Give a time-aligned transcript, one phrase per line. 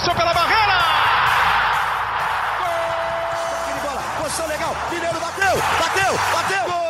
[0.00, 0.78] passou pela barreira!
[2.58, 3.80] Gol!
[3.82, 6.64] bola, posição legal, Mineiro bateu, bateu, bateu!
[6.64, 6.80] Gol!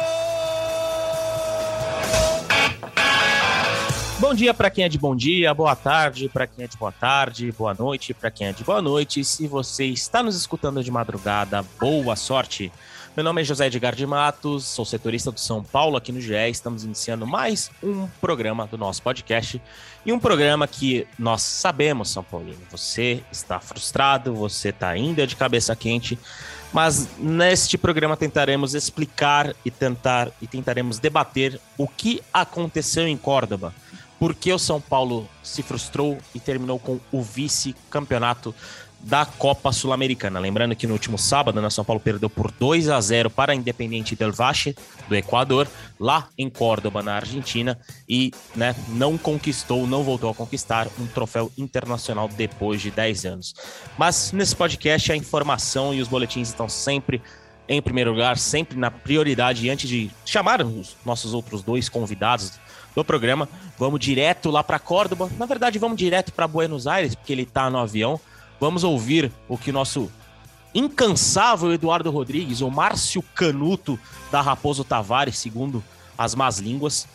[4.20, 6.92] Bom dia para quem é de bom dia, boa tarde para quem é de boa
[6.92, 9.24] tarde, boa noite para quem é de boa noite.
[9.24, 12.70] Se você está nos escutando de madrugada, boa sorte.
[13.16, 16.48] Meu nome é José Edgar de Matos, sou setorista do São Paulo aqui no GE.
[16.48, 19.60] Estamos iniciando mais um programa do nosso podcast
[20.06, 25.34] e um programa que nós sabemos, São Paulino, você está frustrado, você está ainda de
[25.34, 26.16] cabeça quente,
[26.72, 33.74] mas neste programa tentaremos explicar e tentar e tentaremos debater o que aconteceu em Córdoba.
[34.20, 38.54] Por que o São Paulo se frustrou e terminou com o vice-campeonato
[39.02, 40.38] da Copa Sul-Americana.
[40.38, 43.54] Lembrando que no último sábado, né, São Paulo perdeu por 2 a 0 para a
[43.54, 44.76] Independiente del Valle,
[45.08, 45.66] do Equador,
[45.98, 51.50] lá em Córdoba, na Argentina, e né, não conquistou, não voltou a conquistar um troféu
[51.56, 53.54] internacional depois de 10 anos.
[53.96, 57.22] Mas nesse podcast a informação e os boletins estão sempre
[57.68, 59.70] em primeiro lugar, sempre na prioridade.
[59.70, 62.58] Antes de chamar os nossos outros dois convidados
[62.96, 63.48] do programa,
[63.78, 65.30] vamos direto lá para Córdoba.
[65.38, 68.20] Na verdade, vamos direto para Buenos Aires, porque ele está no avião
[68.60, 70.10] Vamos ouvir o que nosso
[70.74, 73.98] incansável Eduardo Rodrigues, o Márcio Canuto
[74.30, 75.82] da Raposo Tavares, segundo
[76.16, 77.08] as más línguas,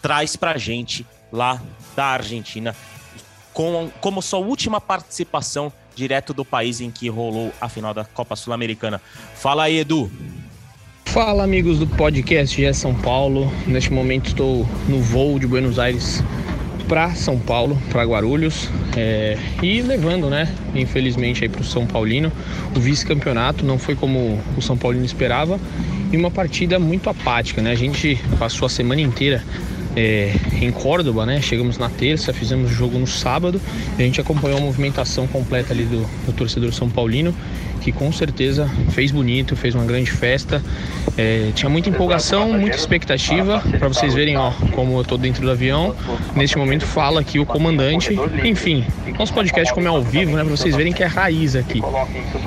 [0.00, 1.60] traz pra gente lá
[1.94, 2.74] da Argentina,
[3.52, 8.34] com, como sua última participação direto do país em que rolou a final da Copa
[8.34, 9.00] Sul-Americana.
[9.34, 10.10] Fala aí, Edu.
[11.06, 13.52] Fala, amigos do podcast GE São Paulo.
[13.66, 16.22] Neste momento estou no voo de Buenos Aires
[16.88, 22.32] para São Paulo, para Guarulhos, é, e levando, né, infelizmente aí para o São Paulino,
[22.74, 25.60] o vice-campeonato não foi como o São Paulino esperava
[26.10, 27.70] e uma partida muito apática, né?
[27.70, 29.44] A gente passou a semana inteira
[29.94, 31.42] é, em Córdoba, né?
[31.42, 33.60] Chegamos na terça, fizemos o jogo no sábado,
[33.98, 37.34] a gente acompanhou a movimentação completa ali do, do torcedor São Paulino
[37.78, 40.62] que com certeza fez bonito, fez uma grande festa.
[41.16, 43.60] É, tinha muita empolgação, muita expectativa.
[43.78, 45.94] Para vocês verem, ó, como eu estou dentro do avião.
[46.36, 48.16] Neste momento fala aqui o comandante.
[48.44, 48.84] Enfim,
[49.18, 50.44] nosso podcast como é ao vivo, né?
[50.44, 51.82] Para vocês verem que é raiz aqui.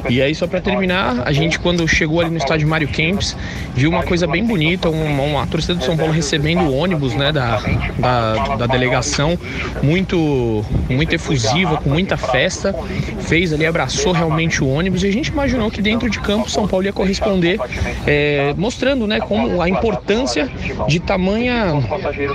[0.09, 3.35] E aí, só para terminar, a gente quando chegou ali no estádio Mário Kempis,
[3.75, 7.33] viu uma coisa bem bonita, uma, uma torcida do São Paulo recebendo o ônibus, né?
[7.33, 7.61] Da,
[7.99, 9.37] da, da delegação,
[9.83, 12.73] muito, muito efusiva, com muita festa.
[13.19, 16.49] Fez ali, abraçou realmente o ônibus e a gente gente imaginou que dentro de campo
[16.49, 17.59] São Paulo ia corresponder,
[18.07, 20.49] é, mostrando né, como a importância
[20.87, 21.73] de tamanha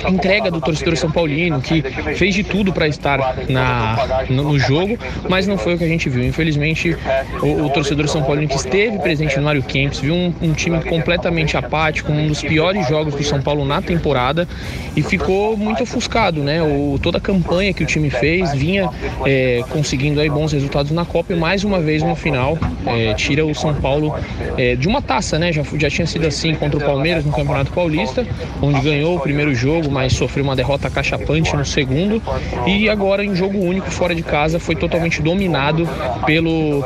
[0.08, 1.82] entrega do torcedor São Paulino, que
[2.14, 4.98] fez de tudo para estar na, no, jogo,
[5.28, 6.24] mas não foi o que a gente viu.
[6.24, 6.96] Infelizmente,
[7.42, 10.80] o, o torcedor São Paulino que esteve presente no Mário Kempis viu um, um, time
[10.84, 14.48] completamente apático, um dos piores jogos do São Paulo na temporada
[14.94, 16.62] e ficou muito ofuscado, né?
[16.62, 18.88] O, toda a campanha que o time fez vinha
[19.24, 23.44] é, conseguindo aí bons resultados na Copa e mais uma vez no final é, tira
[23.44, 24.14] o São Paulo
[24.56, 25.52] é, de uma taça, né?
[25.52, 28.26] Já, já tinha sido assim contra o Palmeiras no Campeonato Paulista,
[28.62, 32.22] onde ganhou o primeiro jogo, mas sofreu uma derrota cachapante no segundo.
[32.66, 35.88] E agora em jogo único fora de casa foi totalmente dominado
[36.24, 36.84] pelo,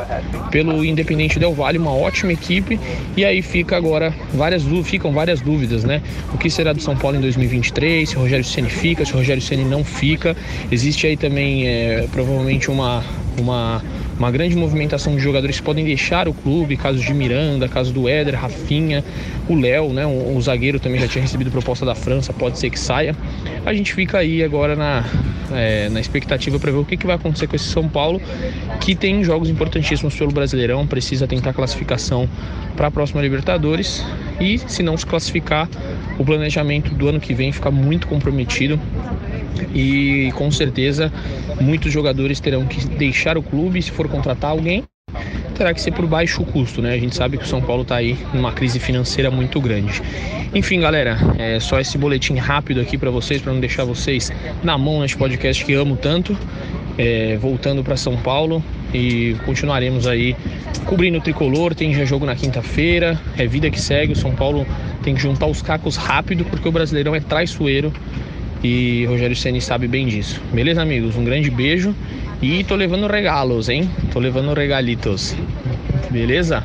[0.49, 2.79] pelo Independente Del Valle, uma ótima equipe.
[3.15, 6.01] E aí fica agora várias ficam várias dúvidas, né?
[6.33, 8.09] O que será do São Paulo em 2023?
[8.09, 10.35] Se o Rogério Ceni fica, se o Rogério Ceni não fica.
[10.71, 13.03] Existe aí também é, provavelmente uma
[13.39, 13.81] uma
[14.21, 18.07] uma grande movimentação de jogadores que podem deixar o clube, caso de Miranda, caso do
[18.07, 19.03] Éder, Rafinha,
[19.49, 20.05] o Léo, né?
[20.05, 23.15] O, o, zagueiro também já tinha recebido proposta da França, pode ser que saia.
[23.65, 25.03] A gente fica aí agora na,
[25.51, 28.21] é, na expectativa para ver o que, que vai acontecer com esse São Paulo,
[28.79, 32.29] que tem jogos importantíssimos pelo Brasileirão, precisa tentar classificação
[32.77, 34.05] para a próxima Libertadores
[34.39, 35.67] e se não se classificar,
[36.19, 38.79] o planejamento do ano que vem fica muito comprometido
[39.73, 41.11] e com certeza
[41.59, 44.83] muitos jogadores terão que deixar o clube se for contratar alguém
[45.61, 46.95] terá que ser por baixo custo, né?
[46.95, 50.01] A gente sabe que o São Paulo está aí numa crise financeira muito grande.
[50.55, 54.31] Enfim, galera, é só esse boletim rápido aqui para vocês, para não deixar vocês
[54.63, 56.35] na mão neste podcast que amo tanto.
[56.97, 58.61] É, voltando para São Paulo
[58.93, 60.35] e continuaremos aí
[60.85, 61.75] cobrindo o tricolor.
[61.75, 64.13] Tem já jogo na quinta-feira, é vida que segue.
[64.13, 64.65] O São Paulo
[65.03, 67.93] tem que juntar os cacos rápido porque o Brasileirão é traiçoeiro
[68.63, 70.41] e Rogério Ceni sabe bem disso.
[70.53, 71.15] Beleza, amigos?
[71.15, 71.95] Um grande beijo
[72.41, 73.89] e tô levando regalos, hein?
[74.11, 75.35] Tô levando regalitos.
[76.09, 76.63] Beleza?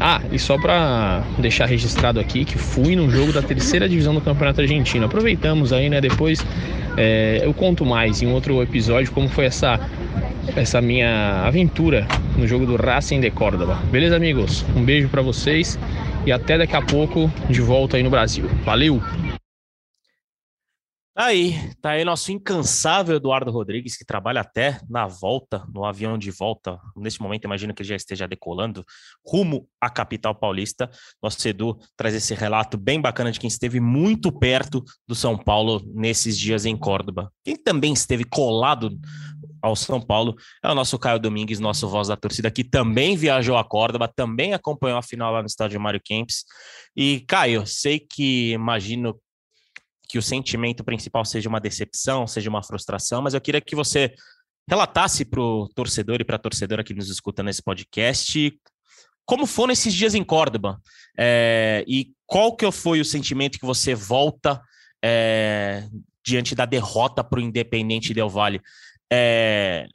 [0.00, 4.20] Ah, e só para deixar registrado aqui que fui no jogo da terceira divisão do
[4.20, 5.06] Campeonato Argentino.
[5.06, 6.00] Aproveitamos aí, né?
[6.00, 6.44] Depois
[6.96, 9.78] é, eu conto mais em outro episódio como foi essa
[10.56, 12.06] essa minha aventura
[12.36, 13.78] no jogo do Racing de Córdoba.
[13.90, 14.64] Beleza, amigos?
[14.76, 15.78] Um beijo para vocês
[16.26, 18.50] e até daqui a pouco de volta aí no Brasil.
[18.64, 19.00] Valeu!
[21.24, 26.32] Aí, tá aí nosso incansável Eduardo Rodrigues, que trabalha até na volta, no avião de
[26.32, 26.80] volta.
[26.96, 28.84] Nesse momento, imagino que ele já esteja decolando
[29.24, 30.90] rumo à capital paulista.
[31.22, 35.80] Nosso Edu traz esse relato bem bacana de quem esteve muito perto do São Paulo
[35.94, 37.30] nesses dias em Córdoba.
[37.44, 38.90] Quem também esteve colado
[39.62, 43.56] ao São Paulo é o nosso Caio Domingues, nosso voz da torcida, que também viajou
[43.56, 46.44] a Córdoba, também acompanhou a final lá no estádio Mário Kempis.
[46.96, 49.16] E, Caio, sei que imagino
[50.12, 54.12] que o sentimento principal seja uma decepção, seja uma frustração, mas eu queria que você
[54.68, 58.54] relatasse para o torcedor e para a torcedora que nos escuta nesse podcast
[59.24, 60.78] como foram esses dias em Córdoba
[61.16, 64.60] é, e qual que foi o sentimento que você volta
[65.02, 65.88] é,
[66.22, 68.60] diante da derrota para o Independente Del Vale.
[69.10, 69.86] É,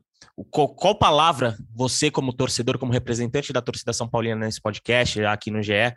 [0.49, 5.51] qual, qual, palavra você, como torcedor, como representante da torcida São Paulina nesse podcast, aqui
[5.51, 5.93] no GE,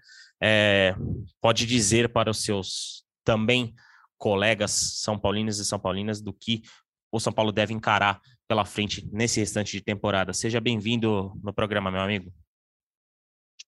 [1.40, 3.74] pode dizer para os seus também
[4.20, 4.70] colegas
[5.02, 6.62] são paulinos e são paulinas do que
[7.10, 10.32] o São Paulo deve encarar pela frente nesse restante de temporada.
[10.32, 12.32] Seja bem-vindo no programa, meu amigo.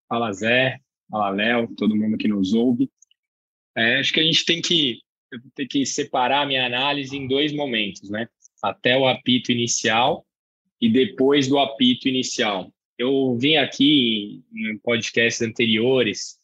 [0.07, 0.79] Fala Zé,
[1.11, 2.89] fala Léo, todo mundo que nos ouve.
[3.75, 5.01] É, acho que a gente tem que,
[5.55, 8.29] tem que separar a minha análise em dois momentos, né?
[8.63, 10.25] Até o apito inicial
[10.79, 12.71] e depois do apito inicial.
[12.99, 16.39] Eu vim aqui em podcasts anteriores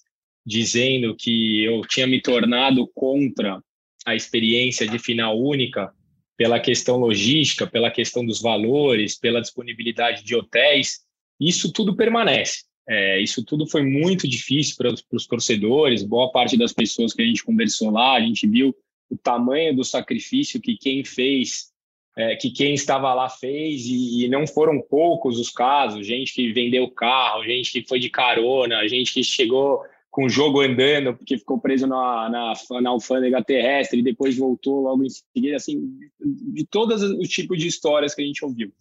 [0.46, 3.62] dizendo que eu tinha me tornado contra
[4.06, 5.92] a experiência de final única
[6.36, 11.00] pela questão logística, pela questão dos valores, pela disponibilidade de hotéis,
[11.40, 12.64] isso tudo permanece.
[12.88, 17.24] É, isso tudo foi muito difícil para os torcedores, boa parte das pessoas que a
[17.24, 18.74] gente conversou lá, a gente viu
[19.10, 21.70] o tamanho do sacrifício que quem fez,
[22.16, 26.50] é, que quem estava lá fez, e, e, não foram poucos os casos, gente que
[26.52, 29.82] vendeu carro, gente que foi de carona, gente que chegou
[30.18, 34.80] com o jogo andando, porque ficou preso na, na, na alfândega terrestre e depois voltou
[34.80, 38.72] logo em seguida, assim, de todos os tipos de histórias que a gente ouviu.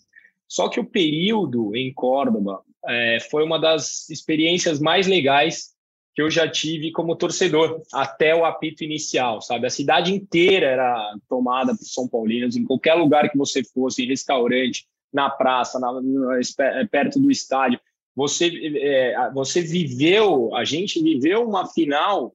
[0.48, 5.76] Só que o período em Córdoba é, foi uma das experiências mais legais
[6.16, 9.68] que eu já tive como torcedor, até o apito inicial, sabe?
[9.68, 14.08] A cidade inteira era tomada por São Paulinos, em qualquer lugar que você fosse, em
[14.08, 15.92] restaurante, na praça, na,
[16.90, 17.80] perto do estádio,
[18.18, 18.50] você,
[18.82, 22.34] é, você viveu, a gente viveu uma final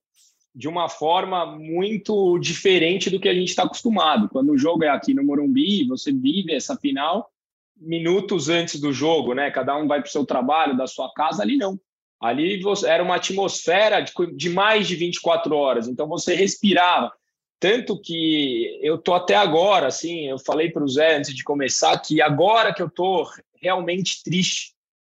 [0.55, 4.29] de uma forma muito diferente do que a gente está acostumado.
[4.29, 7.29] Quando o jogo é aqui no Morumbi, você vive essa final
[7.77, 9.51] minutos antes do jogo, né?
[9.51, 11.77] Cada um vai para o seu trabalho, da sua casa, ali não.
[12.21, 17.13] Ali você, era uma atmosfera de, de mais de 24 horas, então você respirava.
[17.59, 21.99] Tanto que eu tô até agora, assim, eu falei para o Zé antes de começar
[21.99, 23.29] que agora que eu tô
[23.61, 24.73] realmente triste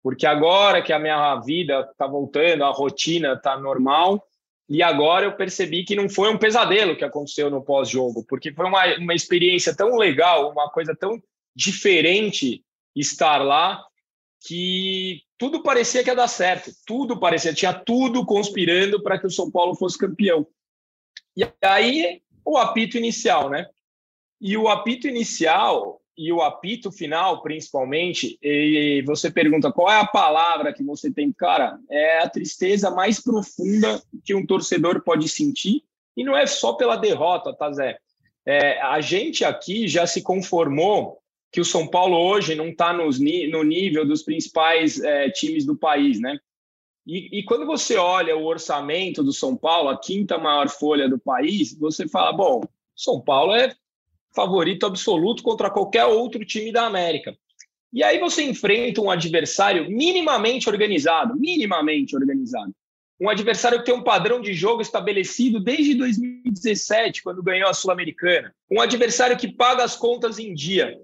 [0.03, 4.21] porque agora que a minha vida está voltando, a rotina está normal,
[4.69, 8.65] e agora eu percebi que não foi um pesadelo que aconteceu no pós-jogo, porque foi
[8.65, 11.21] uma, uma experiência tão legal, uma coisa tão
[11.55, 12.63] diferente
[12.93, 13.81] estar lá,
[14.45, 19.31] que tudo parecia que ia dar certo, tudo parecia, tinha tudo conspirando para que o
[19.31, 20.45] São Paulo fosse campeão.
[21.35, 23.67] E aí o apito inicial, né?
[24.39, 30.05] E o apito inicial, e o apito final, principalmente, e você pergunta qual é a
[30.05, 35.83] palavra que você tem, cara, é a tristeza mais profunda que um torcedor pode sentir,
[36.15, 37.97] e não é só pela derrota, tá, Zé?
[38.45, 41.19] É, a gente aqui já se conformou
[41.51, 46.19] que o São Paulo hoje não está no nível dos principais é, times do país,
[46.19, 46.37] né?
[47.05, 51.19] E, e, quando você olha o orçamento do São Paulo, a quinta maior folha do
[51.19, 52.61] país, você fala, bom,
[52.95, 53.75] São Paulo é
[54.33, 57.37] favorito absoluto contra qualquer outro time da América.
[57.91, 62.73] E aí você enfrenta um adversário minimamente organizado, minimamente organizado.
[63.21, 68.53] Um adversário que tem um padrão de jogo estabelecido desde 2017, quando ganhou a Sul-Americana.
[68.69, 70.99] Um adversário que paga as contas em dia.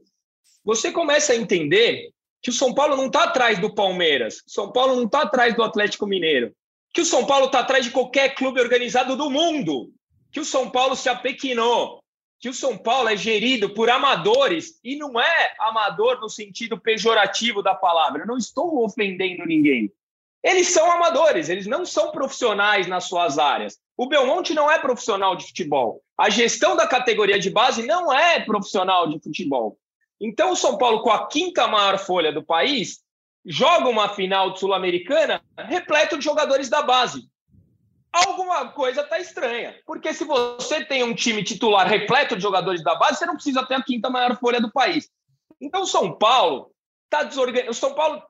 [0.66, 2.10] Você começa a entender
[2.42, 5.64] que o São Paulo não está atrás do Palmeiras, São Paulo não está atrás do
[5.64, 6.54] Atlético Mineiro,
[6.94, 9.92] que o São Paulo está atrás de qualquer clube organizado do mundo,
[10.32, 12.02] que o São Paulo se apequinou,
[12.40, 17.62] que o São Paulo é gerido por amadores e não é amador no sentido pejorativo
[17.62, 18.22] da palavra.
[18.22, 19.92] Eu não estou ofendendo ninguém.
[20.42, 23.78] Eles são amadores, eles não são profissionais nas suas áreas.
[23.98, 26.02] O Belmonte não é profissional de futebol.
[26.18, 29.78] A gestão da categoria de base não é profissional de futebol.
[30.22, 33.02] Então, o São Paulo, com a quinta maior folha do país,
[33.46, 37.30] joga uma final sul-americana repleto de jogadores da base
[38.12, 39.76] alguma coisa está estranha.
[39.86, 43.66] Porque se você tem um time titular repleto de jogadores da base, você não precisa
[43.66, 45.10] ter a quinta maior folha do país.
[45.62, 46.72] Então, o São Paulo
[47.06, 47.74] está desorganizado.
[47.74, 48.22] São Paulo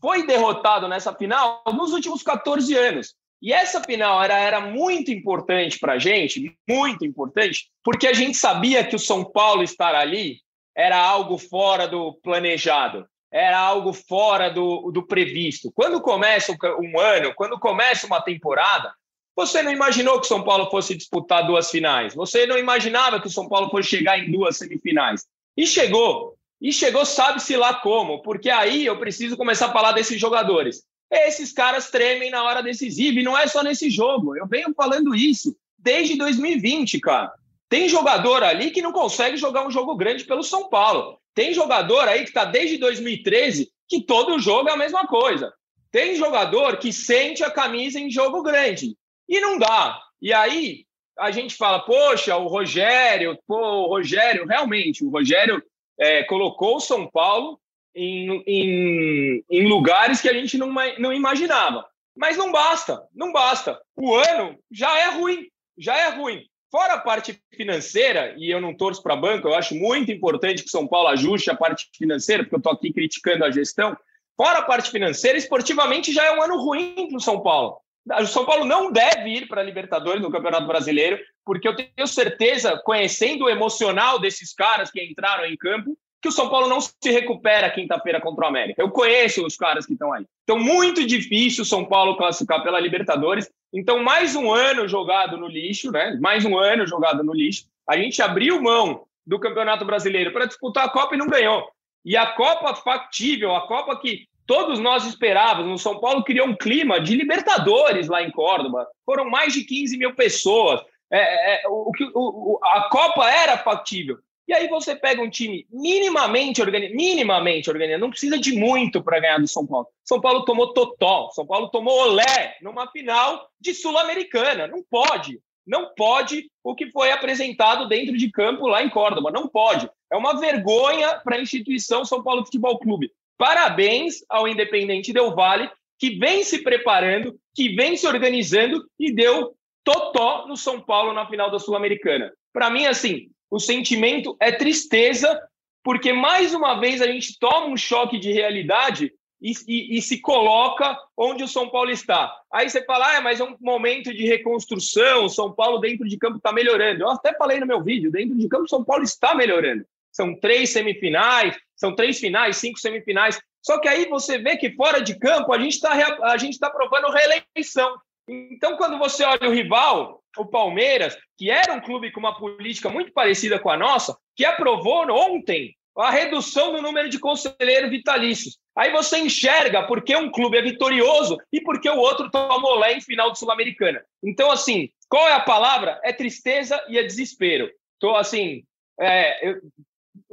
[0.00, 3.14] foi derrotado nessa final nos últimos 14 anos.
[3.40, 8.36] E essa final era, era muito importante para a gente, muito importante, porque a gente
[8.36, 10.40] sabia que o São Paulo estar ali
[10.74, 15.70] era algo fora do planejado, era algo fora do, do previsto.
[15.74, 18.92] Quando começa um ano, quando começa uma temporada,
[19.36, 22.14] você não imaginou que o São Paulo fosse disputar duas finais.
[22.14, 25.26] Você não imaginava que o São Paulo fosse chegar em duas semifinais.
[25.54, 26.38] E chegou.
[26.58, 30.82] E chegou, sabe-se lá como, porque aí eu preciso começar a falar desses jogadores.
[31.10, 34.34] Esses caras tremem na hora decisiva, e não é só nesse jogo.
[34.34, 37.30] Eu venho falando isso desde 2020, cara.
[37.68, 41.18] Tem jogador ali que não consegue jogar um jogo grande pelo São Paulo.
[41.34, 45.52] Tem jogador aí que está desde 2013 que todo jogo é a mesma coisa.
[45.92, 48.96] Tem jogador que sente a camisa em jogo grande
[49.28, 50.00] e não dá.
[50.20, 50.86] E aí
[51.18, 55.62] a gente fala, poxa, o Rogério, pô, o Rogério, realmente, o Rogério
[55.98, 57.58] é, colocou o São Paulo
[57.94, 61.86] em, em, em lugares que a gente não, não imaginava.
[62.14, 63.80] Mas não basta, não basta.
[63.94, 66.42] O ano já é ruim, já é ruim.
[66.70, 70.70] Fora a parte financeira, e eu não torço para banco, eu acho muito importante que
[70.70, 73.96] São Paulo ajuste a parte financeira, porque eu estou aqui criticando a gestão.
[74.36, 77.78] Fora a parte financeira, esportivamente já é um ano ruim para o São Paulo.
[78.20, 82.06] O São Paulo não deve ir para a Libertadores no Campeonato Brasileiro, porque eu tenho
[82.06, 86.80] certeza, conhecendo o emocional desses caras que entraram em campo, que o São Paulo não
[86.80, 88.80] se recupera quinta-feira contra o América.
[88.80, 90.24] Eu conheço os caras que estão aí.
[90.44, 93.50] Então, muito difícil o São Paulo classificar pela Libertadores.
[93.72, 96.16] Então, mais um ano jogado no lixo, né?
[96.20, 97.66] Mais um ano jogado no lixo.
[97.88, 101.68] A gente abriu mão do Campeonato Brasileiro para disputar a Copa e não ganhou.
[102.04, 105.80] E a Copa factível, a Copa que todos nós esperávamos.
[105.80, 108.86] O São Paulo criou um clima de Libertadores lá em Córdoba.
[109.04, 110.80] Foram mais de 15 mil pessoas.
[111.10, 114.18] É, é, é o, o, a Copa era factível.
[114.48, 119.18] E aí você pega um time minimamente organizado, minimamente organizado, não precisa de muito para
[119.18, 119.88] ganhar do São Paulo.
[120.04, 124.68] São Paulo tomou totó, São Paulo tomou olé numa final de Sul-Americana.
[124.68, 125.40] Não pode.
[125.66, 129.32] Não pode o que foi apresentado dentro de campo lá em Córdoba.
[129.32, 129.90] Não pode.
[130.12, 133.10] É uma vergonha para a instituição São Paulo Futebol Clube.
[133.38, 139.54] Parabéns ao Independente Del Vale, que vem se preparando, que vem se organizando e deu
[139.84, 142.32] totó no São Paulo na final da Sul-Americana.
[142.52, 145.40] Para mim, assim, o sentimento é tristeza,
[145.82, 150.20] porque mais uma vez a gente toma um choque de realidade e, e, e, se
[150.20, 152.34] coloca onde o São Paulo está.
[152.50, 156.16] Aí você fala, ah, mas é um momento de reconstrução, o São Paulo dentro de
[156.16, 157.02] campo está melhorando.
[157.02, 159.84] Eu até falei no meu vídeo, dentro de campo o São Paulo está melhorando.
[160.10, 163.38] São três semifinais, são três finais, cinco semifinais.
[163.62, 165.92] Só que aí você vê que fora de campo a gente está
[166.22, 167.96] a gente está provando reeleição.
[168.28, 172.88] Então, quando você olha o rival, o Palmeiras, que era um clube com uma política
[172.88, 178.58] muito parecida com a nossa, que aprovou ontem a redução do número de conselheiros vitalícios.
[178.76, 183.00] Aí você enxerga porque um clube é vitorioso e porque o outro tomou lé em
[183.00, 184.04] final de Sul-Americana.
[184.22, 185.98] Então, assim, qual é a palavra?
[186.04, 187.70] É tristeza e é desespero.
[187.98, 188.62] Tô assim,
[189.00, 189.60] é, eu,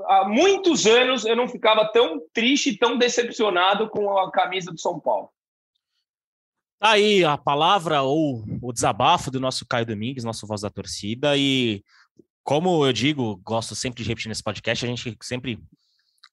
[0.01, 5.00] há muitos anos eu não ficava tão triste, tão decepcionado com a camisa do São
[5.00, 5.29] Paulo.
[6.79, 11.38] Tá aí a palavra ou o desabafo do nosso Caio Domingues, nosso voz da torcida.
[11.38, 11.83] E
[12.43, 15.59] como eu digo, gosto sempre de repetir nesse podcast, a gente sempre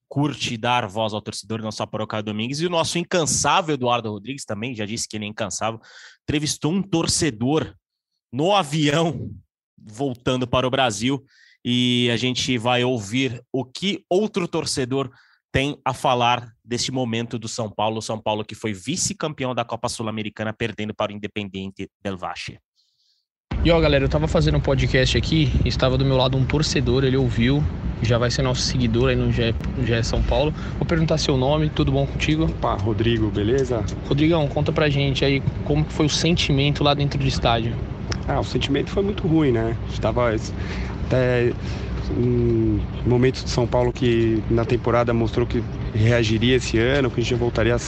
[0.09, 2.61] curte dar voz ao torcedor, não só para o Caio Domingues.
[2.61, 5.81] E o nosso incansável Eduardo Rodrigues também, já disse que ele é incansável,
[6.25, 7.73] entrevistou um torcedor
[8.33, 9.31] no avião
[9.79, 11.25] voltando para o Brasil
[11.65, 15.11] e a gente vai ouvir o que outro torcedor
[15.53, 19.89] tem a falar deste momento do São Paulo, São Paulo que foi vice-campeão da Copa
[19.89, 22.59] Sul-Americana, perdendo para o Independiente Del Valle.
[23.65, 27.05] E ó, galera, eu tava fazendo um podcast aqui, estava do meu lado um torcedor,
[27.05, 27.63] ele ouviu,
[28.01, 30.55] já vai ser nosso seguidor aí no GE, GE São Paulo.
[30.79, 32.45] Vou perguntar seu nome, tudo bom contigo?
[32.45, 33.85] Opa, Rodrigo, beleza?
[34.09, 37.77] Rodrigão, conta pra gente aí como foi o sentimento lá dentro do estádio.
[38.27, 39.77] Ah, o sentimento foi muito ruim, né?
[39.91, 40.35] Estava
[41.11, 41.53] até
[42.17, 45.63] em momentos de São Paulo que na temporada mostrou que
[45.93, 47.79] reagiria esse ano, que a gente voltaria a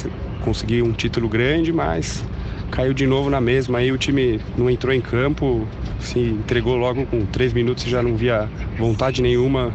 [0.45, 2.25] conseguir um título grande, mas
[2.71, 3.79] caiu de novo na mesma.
[3.79, 5.67] Aí o time não entrou em campo,
[6.01, 9.73] se entregou logo com três minutos e já não via vontade nenhuma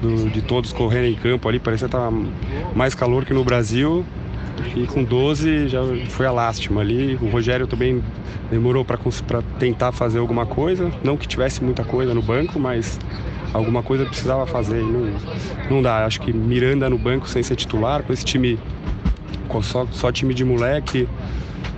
[0.00, 1.58] do, de todos correndo em campo ali.
[1.58, 2.14] Parecia que estava
[2.74, 4.04] mais calor que no Brasil.
[4.76, 7.18] E com 12 já foi a lástima ali.
[7.20, 8.02] O Rogério também
[8.50, 8.98] demorou para
[9.58, 10.90] tentar fazer alguma coisa.
[11.02, 12.98] Não que tivesse muita coisa no banco, mas
[13.52, 14.82] alguma coisa precisava fazer.
[14.82, 15.12] Não,
[15.70, 16.04] não dá.
[16.04, 18.58] Acho que Miranda no banco sem ser titular, com esse time,
[19.48, 21.08] com só, só time de moleque,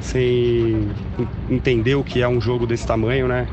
[0.01, 0.89] sem
[1.49, 3.47] entender o que é um jogo desse tamanho, né?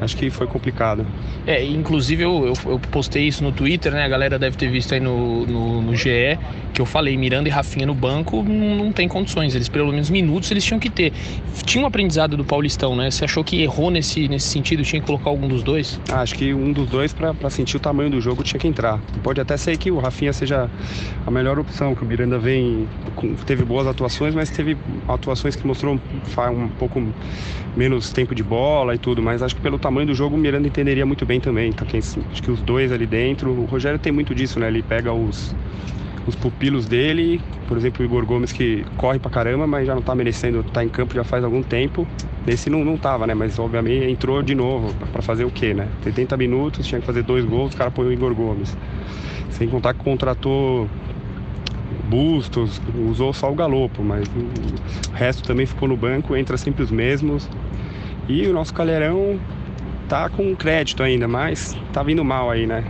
[0.00, 1.06] Acho que foi complicado.
[1.46, 4.04] É, inclusive eu, eu, eu, postei isso no Twitter, né?
[4.04, 6.38] A galera deve ter visto aí no, no, no GE,
[6.76, 9.54] que eu falei, Miranda e Rafinha no banco, não, não tem condições.
[9.54, 11.10] Eles, pelo menos minutos, eles tinham que ter.
[11.64, 13.10] Tinha um aprendizado do Paulistão, né?
[13.10, 14.82] Você achou que errou nesse, nesse sentido?
[14.84, 15.98] Tinha que colocar algum dos dois?
[16.12, 19.00] Ah, acho que um dos dois, para sentir o tamanho do jogo, tinha que entrar.
[19.22, 20.70] Pode até ser que o Rafinha seja
[21.26, 22.86] a melhor opção, que o Miranda vem,
[23.46, 24.76] teve boas atuações, mas teve
[25.08, 27.02] atuações que mostrou um pouco
[27.74, 30.68] menos tempo de bola e tudo, mas acho que pelo tamanho do jogo o Miranda
[30.68, 31.70] entenderia muito bem também.
[31.70, 34.68] Então, acho que os dois ali dentro, o Rogério tem muito disso, né?
[34.68, 35.54] Ele pega os,
[36.26, 40.02] os pupilos dele, por exemplo, o Igor Gomes que corre pra caramba, mas já não
[40.02, 42.06] tá merecendo estar tá em campo já faz algum tempo.
[42.44, 43.34] Nesse não, não tava, né?
[43.34, 45.88] Mas obviamente entrou de novo para fazer o quê, né?
[46.02, 48.76] 70 minutos, tinha que fazer dois gols, o cara põe o Igor Gomes.
[49.50, 50.88] Sem contar que contratou
[52.08, 56.90] Bustos, usou só o Galopo, mas o resto também ficou no banco, entra sempre os
[56.90, 57.48] mesmos.
[58.28, 59.38] E o nosso Calheirão
[60.08, 62.84] tá com crédito ainda, mas tá vindo mal aí, né?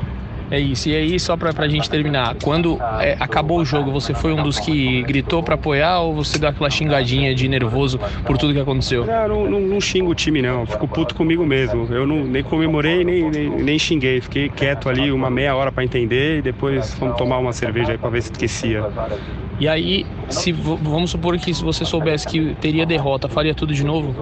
[0.50, 0.88] É isso.
[0.88, 4.42] E aí, só pra, pra gente terminar, quando é, acabou o jogo, você foi um
[4.42, 8.60] dos que gritou para apoiar ou você deu aquela xingadinha de nervoso por tudo que
[8.60, 9.04] aconteceu?
[9.04, 10.64] Não, não, não, não xingo o time, não.
[10.66, 11.88] Fico puto comigo mesmo.
[11.90, 14.20] Eu não, nem comemorei, nem, nem, nem xinguei.
[14.20, 17.98] Fiquei quieto ali uma meia hora para entender e depois fomos tomar uma cerveja aí
[17.98, 18.84] pra ver se esquecia.
[19.58, 23.84] E aí, se vamos supor que se você soubesse que teria derrota, faria tudo de
[23.84, 24.14] novo?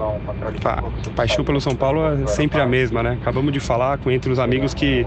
[0.61, 0.83] Pa,
[1.15, 3.17] paixão pelo São Paulo é sempre a mesma, né?
[3.21, 5.05] Acabamos de falar com entre os amigos que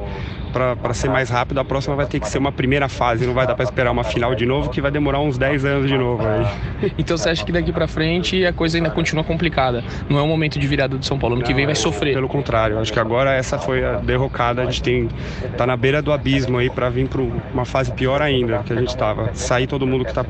[0.49, 3.47] para ser mais rápido, a próxima vai ter que ser uma primeira fase, não vai
[3.47, 6.23] dar para esperar uma final de novo, que vai demorar uns 10 anos de novo
[6.27, 6.93] aí.
[6.99, 9.85] Então você acha que daqui para frente a coisa ainda continua complicada?
[10.09, 12.15] Não é um momento de virada do São Paulo, ano que vem vai sofrer.
[12.15, 15.09] Pelo contrário, acho que agora essa foi a derrocada, a gente tem
[15.57, 17.21] tá na beira do abismo aí para vir para
[17.53, 19.31] uma fase pior ainda que a gente estava.
[19.35, 20.25] Sair todo mundo que está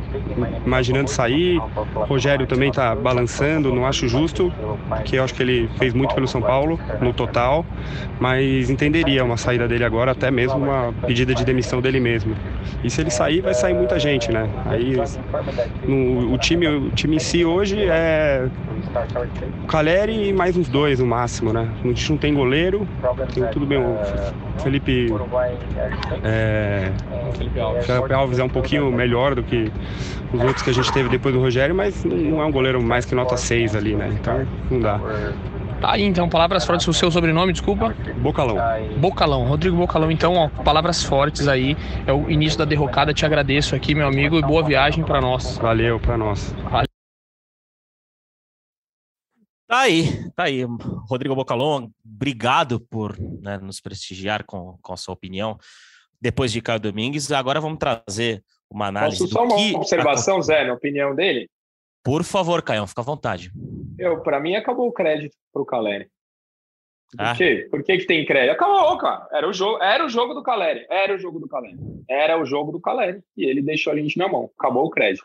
[0.64, 1.60] imaginando sair,
[1.94, 4.52] Rogério também está balançando, não acho justo,
[5.04, 7.64] que eu acho que ele fez muito pelo São Paulo no total,
[8.20, 12.34] mas entenderia uma saída dele agora até mesmo uma pedida de demissão dele mesmo.
[12.82, 14.48] E se ele sair, vai sair muita gente, né?
[14.66, 14.96] Aí
[15.86, 18.46] no, o, time, o time em si hoje é
[19.66, 21.68] Caleri e mais uns dois no máximo, né?
[21.83, 22.87] A gente não tem goleiro,
[23.35, 23.79] tem tudo bem.
[23.79, 23.98] O
[24.62, 25.09] Felipe,
[26.24, 26.90] é,
[27.37, 29.70] Felipe Alves é um pouquinho melhor do que
[30.33, 33.05] os outros que a gente teve depois do Rogério, mas não é um goleiro mais
[33.05, 34.11] que nota 6 ali, né?
[34.20, 35.01] Então não dá.
[35.81, 37.94] Tá aí, então, palavras fortes o seu sobrenome, desculpa.
[38.16, 38.57] Bocalão.
[38.96, 40.11] Bocalão, Rodrigo Bocalão.
[40.11, 41.77] Então, ó, palavras fortes aí.
[42.07, 43.14] É o início da derrocada.
[43.14, 45.57] Te agradeço aqui, meu amigo, e boa viagem para nós.
[45.59, 46.55] Valeu, para nós.
[46.68, 46.88] Valeu.
[49.68, 50.64] Tá aí, tá aí.
[51.07, 55.59] Rodrigo Bocalão, obrigado por né, nos prestigiar com, com a sua opinião.
[56.18, 59.18] Depois de Caio Domingues, agora vamos trazer uma análise.
[59.18, 61.50] Posso só uma observação, Zé, na opinião dele?
[62.02, 63.52] Por favor, Caio, fica à vontade.
[63.98, 66.09] Eu, para mim, acabou o crédito pro Caleri.
[67.14, 67.35] Por ah.
[67.37, 67.68] quê?
[67.70, 68.52] Por que, que tem crédito?
[68.52, 69.28] Acabou, cara.
[69.31, 70.87] Era o, jogo, era o jogo do Caleri.
[70.88, 71.76] Era o jogo do Caleri.
[72.09, 73.22] Era o jogo do Caleri.
[73.37, 74.50] E ele deixou a gente na mão.
[74.59, 75.24] Acabou o crédito.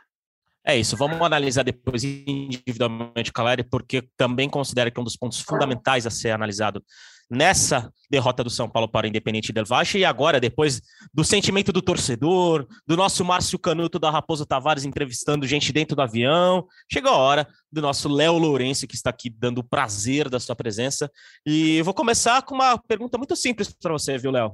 [0.66, 5.18] É isso, vamos analisar depois individualmente o Caleri, porque também considero que é um dos
[5.18, 6.82] pontos fundamentais a ser analisado
[7.30, 10.82] nessa derrota do São Paulo para o Independente Del Valle e agora, depois
[11.14, 16.02] do sentimento do torcedor, do nosso Márcio Canuto da Raposo Tavares entrevistando gente dentro do
[16.02, 20.40] avião, chegou a hora do nosso Léo Lourenço, que está aqui dando o prazer da
[20.40, 21.12] sua presença.
[21.46, 24.54] E eu vou começar com uma pergunta muito simples para você, viu, Léo?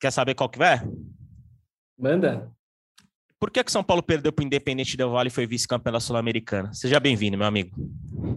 [0.00, 0.82] Quer saber qual que é?
[1.98, 2.52] Manda.
[3.38, 6.00] Por que, que São Paulo perdeu para o Independente Del Valle e foi vice-campeão da
[6.00, 6.72] Sul-Americana?
[6.72, 7.76] Seja bem-vindo, meu amigo.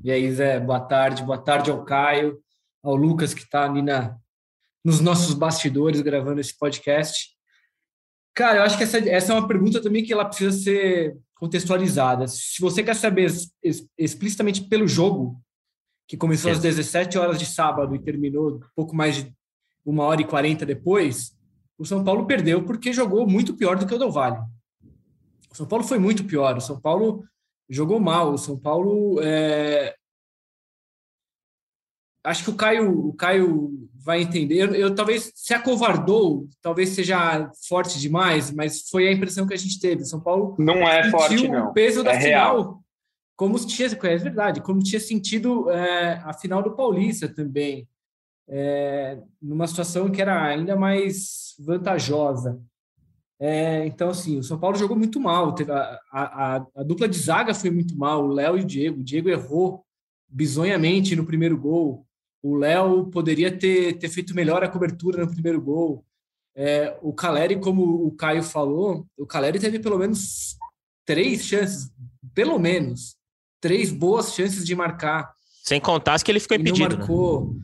[0.04, 1.24] E aí, Zé, boa tarde.
[1.24, 2.38] Boa tarde ao Caio
[2.84, 4.18] ao Lucas, que está ali na,
[4.84, 7.30] nos nossos bastidores gravando esse podcast.
[8.34, 12.28] Cara, eu acho que essa, essa é uma pergunta também que ela precisa ser contextualizada.
[12.28, 13.30] Se você quer saber
[13.98, 15.42] explicitamente pelo jogo,
[16.08, 19.34] que começou às 17 horas de sábado e terminou pouco mais de
[19.86, 21.32] uma hora e 40 depois,
[21.78, 24.40] o São Paulo perdeu porque jogou muito pior do que o Del Valle.
[25.52, 26.58] O São Paulo foi muito pior.
[26.58, 27.24] O São Paulo
[27.70, 28.34] jogou mal.
[28.34, 29.96] O São Paulo é,
[32.24, 34.56] acho que o Caio, o Caio vai entender.
[34.56, 39.58] Eu, eu, talvez se acovardou, talvez seja forte demais, mas foi a impressão que a
[39.58, 40.06] gente teve.
[40.06, 41.70] São Paulo não é forte, não.
[41.70, 42.58] O peso é da real.
[42.58, 42.84] final,
[43.36, 47.88] como tinha, é verdade, como tinha sentido é, a final do Paulista também,
[48.48, 52.60] é, numa situação que era ainda mais vantajosa.
[53.40, 55.56] É, então, assim, o São Paulo jogou muito mal.
[55.70, 59.00] A, a, a, dupla de zaga foi muito mal, o Léo e o Diego.
[59.00, 59.86] O Diego errou
[60.28, 62.06] bizonhamente no primeiro gol.
[62.44, 66.06] O Léo poderia ter, ter feito melhor a cobertura no primeiro gol.
[66.54, 70.58] É, o Caleri, como o Caio falou, o Caleri teve pelo menos
[71.06, 71.90] três chances,
[72.34, 73.16] pelo menos,
[73.62, 75.34] três boas chances de marcar.
[75.64, 76.80] Sem contar as que ele ficou impedido.
[76.80, 76.98] Não né?
[76.98, 77.54] marcou.
[77.54, 77.62] Né?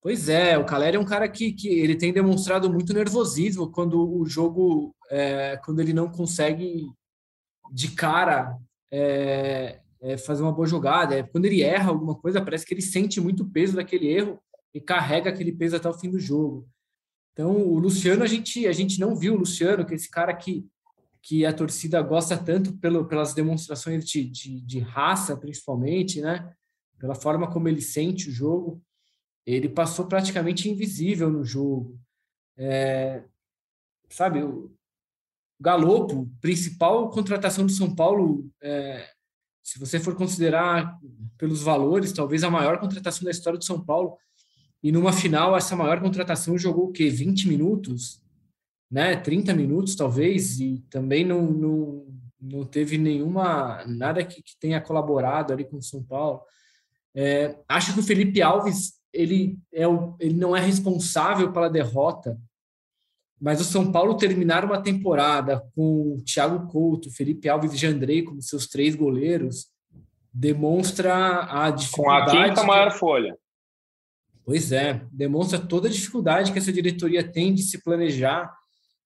[0.00, 4.08] Pois é, o Caleri é um cara que, que ele tem demonstrado muito nervosismo quando
[4.16, 6.86] o jogo, é, quando ele não consegue
[7.72, 8.56] de cara
[8.92, 11.16] é, é, fazer uma boa jogada.
[11.16, 14.40] É, quando ele erra alguma coisa, parece que ele sente muito peso daquele erro
[14.72, 16.68] e carrega aquele peso até o fim do jogo.
[17.32, 20.34] Então, o Luciano, a gente, a gente não viu o Luciano, que é esse cara
[20.34, 20.64] que,
[21.22, 26.52] que a torcida gosta tanto pelo, pelas demonstrações de, de, de raça, principalmente, né?
[26.98, 28.82] Pela forma como ele sente o jogo
[29.54, 31.98] ele passou praticamente invisível no jogo.
[32.56, 33.22] É,
[34.10, 34.70] sabe, o
[35.58, 39.08] Galopo, principal contratação do São Paulo, é,
[39.62, 40.98] se você for considerar
[41.38, 44.18] pelos valores, talvez a maior contratação da história do São Paulo.
[44.82, 47.08] E numa final, essa maior contratação jogou o quê?
[47.08, 48.22] 20 minutos?
[48.90, 49.16] Né?
[49.16, 52.06] 30 minutos, talvez, e também não, não,
[52.38, 56.42] não teve nenhuma, nada que, que tenha colaborado ali com o São Paulo.
[57.14, 62.38] É, acho que o Felipe Alves ele, é o, ele não é responsável pela derrota,
[63.40, 68.22] mas o São Paulo terminar uma temporada com o Thiago Couto, Felipe Alves e Jandrei
[68.22, 69.68] como seus três goleiros
[70.32, 72.30] demonstra a dificuldade.
[72.30, 73.36] Com a quinta maior folha.
[74.44, 78.52] Pois é, demonstra toda a dificuldade que essa diretoria tem de se planejar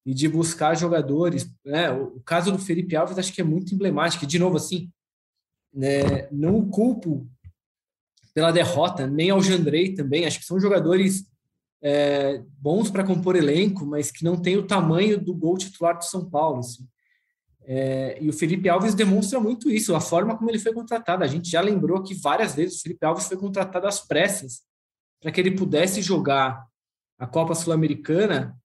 [0.05, 1.51] e de buscar jogadores.
[1.65, 1.91] Né?
[1.91, 4.27] O caso do Felipe Alves acho que é muito emblemático.
[4.27, 4.91] De novo, assim,
[5.73, 7.27] né, não o culpo
[8.35, 10.25] pela derrota, nem ao Jandrei também.
[10.25, 11.27] Acho que são jogadores
[11.83, 16.05] é, bons para compor elenco, mas que não têm o tamanho do gol titular do
[16.05, 16.61] São Paulo.
[16.61, 16.87] Assim.
[17.65, 21.23] É, e o Felipe Alves demonstra muito isso, a forma como ele foi contratado.
[21.23, 24.63] A gente já lembrou que várias vezes o Felipe Alves foi contratado às pressas
[25.21, 26.67] para que ele pudesse jogar
[27.19, 28.57] a Copa Sul-Americana,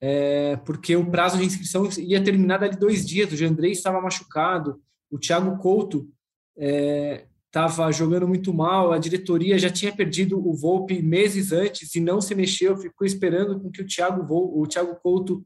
[0.00, 3.32] é, porque o prazo de inscrição ia terminar dali dois dias.
[3.32, 6.08] O Jandrei estava machucado, o Thiago Couto
[6.56, 12.00] é, estava jogando muito mal, a diretoria já tinha perdido o Volpe meses antes e
[12.00, 15.44] não se mexeu, ficou esperando com que o Thiago, Vol, o Thiago Couto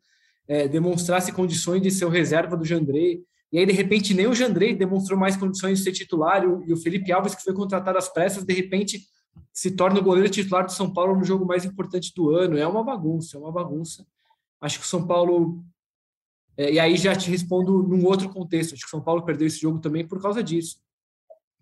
[0.48, 3.22] é, demonstrasse condições de ser o reserva do Jandrei.
[3.52, 6.76] E aí, de repente, nem o Jandrei demonstrou mais condições de ser titular, e o
[6.76, 9.00] Felipe Alves, que foi contratado às pressas, de repente
[9.52, 12.56] se torna o goleiro titular do São Paulo no jogo mais importante do ano.
[12.56, 14.04] É uma bagunça, é uma bagunça.
[14.60, 15.62] Acho que o São Paulo.
[16.56, 18.74] É, e aí já te respondo num outro contexto.
[18.74, 20.78] Acho que o São Paulo perdeu esse jogo também por causa disso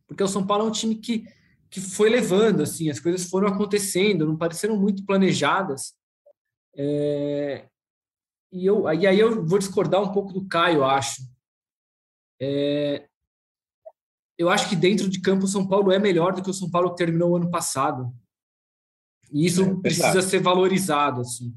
[0.08, 1.28] porque o São Paulo é um time que,
[1.70, 5.94] que foi levando, assim, as coisas foram acontecendo, não pareceram muito planejadas.
[6.74, 7.68] É,
[8.50, 11.22] e, eu, e aí eu vou discordar um pouco do Caio, acho.
[12.40, 13.06] É,
[14.38, 16.70] eu acho que dentro de campo o São Paulo é melhor do que o São
[16.70, 18.10] Paulo terminou o ano passado.
[19.30, 21.54] E isso é, precisa ser valorizado, assim.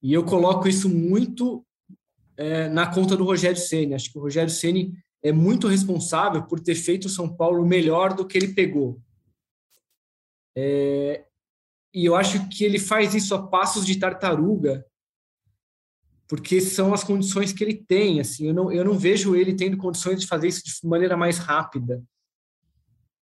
[0.00, 1.66] E eu coloco isso muito
[2.36, 3.94] é, na conta do Rogério Ceni.
[3.94, 8.14] Acho que o Rogério Ceni é muito responsável por ter feito o São Paulo melhor
[8.14, 9.00] do que ele pegou.
[10.56, 11.24] É,
[11.92, 14.86] e eu acho que ele faz isso a passos de tartaruga,
[16.28, 18.20] porque são as condições que ele tem.
[18.20, 21.38] Assim, eu não, eu não vejo ele tendo condições de fazer isso de maneira mais
[21.38, 22.02] rápida,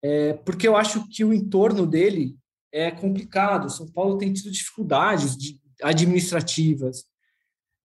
[0.04, 2.38] é, porque eu acho que o entorno dele
[2.72, 3.72] é complicado.
[3.72, 7.06] São Paulo tem tido dificuldades de, administrativas.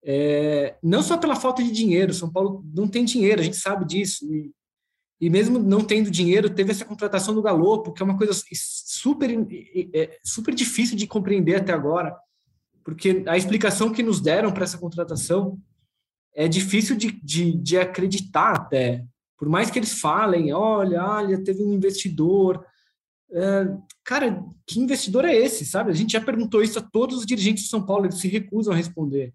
[0.03, 3.85] É, não só pela falta de dinheiro, São Paulo não tem dinheiro, a gente sabe
[3.85, 4.25] disso.
[4.33, 4.51] E,
[5.21, 9.31] e mesmo não tendo dinheiro, teve essa contratação do Galopo, que é uma coisa super,
[9.93, 12.17] é, super difícil de compreender até agora,
[12.83, 15.61] porque a explicação que nos deram para essa contratação
[16.35, 19.05] é difícil de, de, de, acreditar até.
[19.37, 22.65] Por mais que eles falem, olha, olha, teve um investidor.
[23.33, 25.91] É, cara, que investidor é esse, sabe?
[25.91, 28.73] A gente já perguntou isso a todos os dirigentes de São Paulo, eles se recusam
[28.73, 29.35] a responder.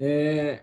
[0.00, 0.62] É,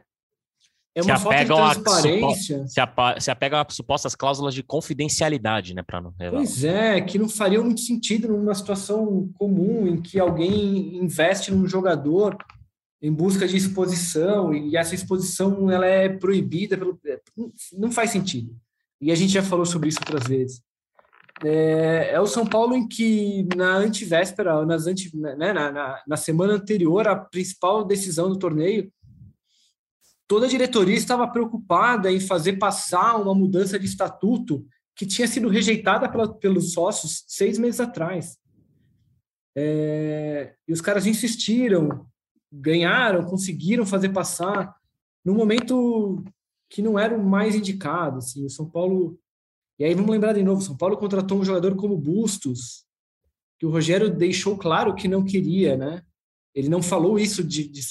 [0.96, 2.64] é uma falta de transparência.
[2.64, 5.84] A, se, apa, se apega a supostas cláusulas de confidencialidade, né?
[5.84, 6.14] Para não.
[6.32, 11.68] Pois é, que não faria muito sentido numa situação comum em que alguém investe num
[11.68, 12.36] jogador
[13.02, 17.00] em busca de exposição e essa exposição ela é proibida pelo
[17.74, 18.56] não faz sentido
[19.00, 20.62] e a gente já falou sobre isso outras vezes
[21.44, 26.18] é, é o São Paulo em que na antivéspera nas anti, né, na, na, na
[26.18, 28.92] semana anterior à principal decisão do torneio
[30.28, 35.48] toda a diretoria estava preocupada em fazer passar uma mudança de estatuto que tinha sido
[35.48, 38.38] rejeitada pela, pelos sócios seis meses atrás.
[39.56, 42.06] É, e os caras insistiram,
[42.52, 44.76] ganharam, conseguiram fazer passar
[45.24, 46.24] no momento
[46.70, 48.18] que não era o mais indicado.
[48.18, 49.20] Assim, o São Paulo.
[49.80, 52.86] E aí vamos lembrar de novo: São Paulo contratou um jogador como Bustos,
[53.60, 56.04] que o Rogério deixou claro que não queria, né?
[56.54, 57.82] Ele não falou isso de, de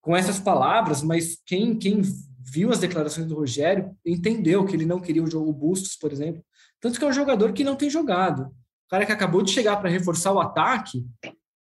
[0.00, 2.02] com essas palavras, mas quem, quem
[2.50, 6.42] viu as declarações do Rogério entendeu que ele não queria o jogo Bustos, por exemplo.
[6.80, 8.42] Tanto que é um jogador que não tem jogado.
[8.42, 11.04] O cara que acabou de chegar para reforçar o ataque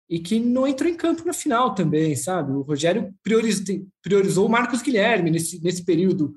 [0.10, 2.52] e que não entrou em campo na final também, sabe?
[2.52, 6.36] O Rogério priorizou, priorizou o Marcos Guilherme nesse, nesse período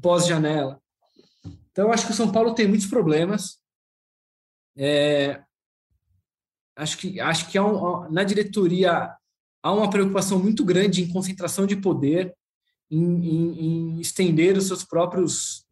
[0.00, 0.80] pós-janela.
[1.70, 3.58] Então, acho que o São Paulo tem muitos problemas.
[4.76, 5.42] É,
[6.76, 9.14] acho que, acho que há um, na diretoria
[9.62, 12.34] há uma preocupação muito grande em concentração de poder,
[12.90, 15.66] em, em, em estender os seus próprios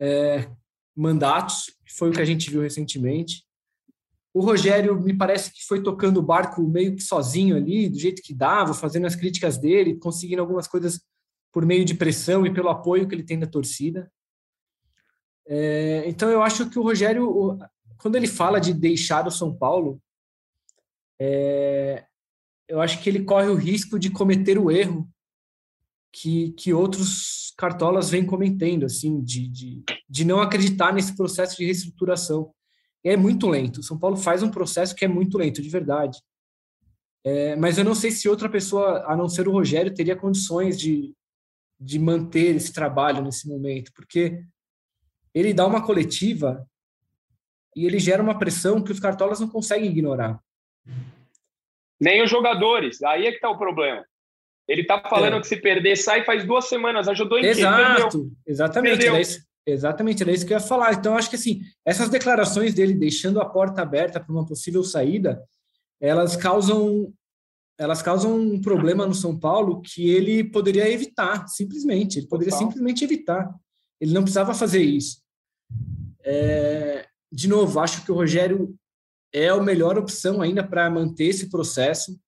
[0.00, 0.50] é,
[0.94, 3.44] mandatos, foi o que a gente viu recentemente.
[4.32, 8.22] O Rogério me parece que foi tocando o barco meio que sozinho ali, do jeito
[8.22, 11.00] que dava, fazendo as críticas dele, conseguindo algumas coisas
[11.50, 14.10] por meio de pressão e pelo apoio que ele tem da torcida.
[15.48, 17.58] É, então eu acho que o Rogério,
[17.98, 19.98] quando ele fala de deixar o São Paulo,
[21.18, 22.04] é,
[22.68, 25.08] eu acho que ele corre o risco de cometer o erro
[26.12, 31.64] que, que outros cartolas vêm cometendo, assim, de, de, de não acreditar nesse processo de
[31.64, 32.52] reestruturação.
[33.04, 33.82] É muito lento.
[33.82, 36.18] São Paulo faz um processo que é muito lento, de verdade.
[37.24, 40.78] É, mas eu não sei se outra pessoa, a não ser o Rogério, teria condições
[40.78, 41.14] de,
[41.78, 44.44] de manter esse trabalho nesse momento, porque
[45.34, 46.66] ele dá uma coletiva
[47.74, 50.40] e ele gera uma pressão que os cartolas não conseguem ignorar.
[52.00, 54.04] Nem os jogadores, aí é que está o problema.
[54.68, 55.40] Ele está falando é.
[55.40, 59.06] que se perder, sai faz duas semanas, ajudou em Exato, exatamente.
[59.06, 60.92] Era isso, exatamente, era isso que eu ia falar.
[60.94, 65.40] Então, acho que assim, essas declarações dele deixando a porta aberta para uma possível saída,
[66.00, 67.12] elas causam
[67.78, 72.18] elas causam um problema no São Paulo que ele poderia evitar, simplesmente.
[72.18, 72.66] Ele poderia Total.
[72.66, 73.54] simplesmente evitar.
[74.00, 75.20] Ele não precisava fazer isso.
[76.24, 78.74] É, de novo, acho que o Rogério
[79.32, 82.18] é a melhor opção ainda para manter esse processo,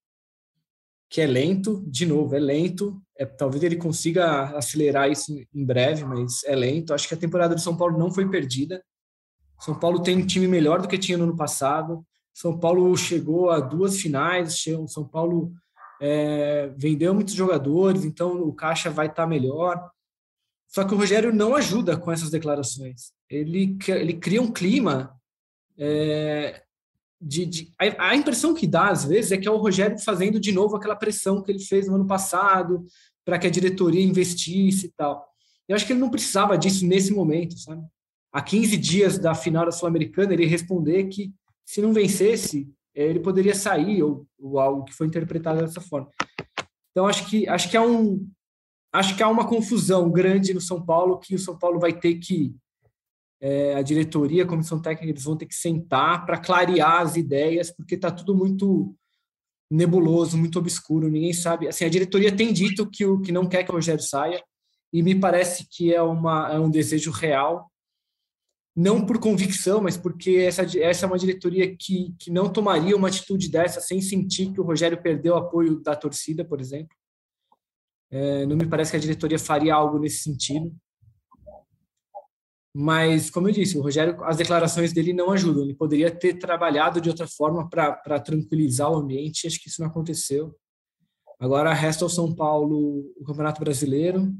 [1.10, 3.00] que é lento, de novo, é lento.
[3.16, 6.92] É, talvez ele consiga acelerar isso em breve, mas é lento.
[6.92, 8.84] Acho que a temporada do São Paulo não foi perdida.
[9.60, 12.04] São Paulo tem um time melhor do que tinha no ano passado.
[12.34, 14.62] São Paulo chegou a duas finais.
[14.88, 15.52] São Paulo
[16.00, 19.90] é, vendeu muitos jogadores, então o caixa vai estar tá melhor.
[20.68, 23.12] Só que o Rogério não ajuda com essas declarações.
[23.28, 25.18] Ele, ele cria um clima
[25.78, 26.62] é,
[27.20, 30.38] de, de a, a, impressão que dá às vezes é que é o Rogério fazendo
[30.38, 32.84] de novo aquela pressão que ele fez no ano passado
[33.24, 35.26] para que a diretoria investisse e tal.
[35.68, 37.82] Eu acho que ele não precisava disso nesse momento, sabe?
[38.32, 41.32] Há 15 dias da final da Sul-Americana, ele responder que
[41.64, 46.08] se não vencesse, ele poderia sair ou, ou algo que foi interpretado dessa forma.
[46.90, 48.28] Então acho que acho que há um
[48.92, 52.14] acho que há uma confusão grande no São Paulo que o São Paulo vai ter
[52.14, 52.54] que
[53.40, 57.70] é, a diretoria, a comissão técnica, eles vão ter que sentar para clarear as ideias,
[57.70, 58.94] porque está tudo muito
[59.70, 61.68] nebuloso, muito obscuro, ninguém sabe.
[61.68, 64.42] Assim, a diretoria tem dito que o que não quer que o Rogério saia,
[64.92, 67.70] e me parece que é, uma, é um desejo real,
[68.74, 73.08] não por convicção, mas porque essa, essa é uma diretoria que, que não tomaria uma
[73.08, 76.96] atitude dessa sem sentir que o Rogério perdeu o apoio da torcida, por exemplo.
[78.10, 80.74] É, não me parece que a diretoria faria algo nesse sentido.
[82.74, 85.64] Mas, como eu disse, o Rogério, as declarações dele não ajudam.
[85.64, 89.46] Ele poderia ter trabalhado de outra forma para tranquilizar o ambiente.
[89.46, 90.54] Acho que isso não aconteceu.
[91.40, 94.34] Agora resta ao São Paulo o Campeonato Brasileiro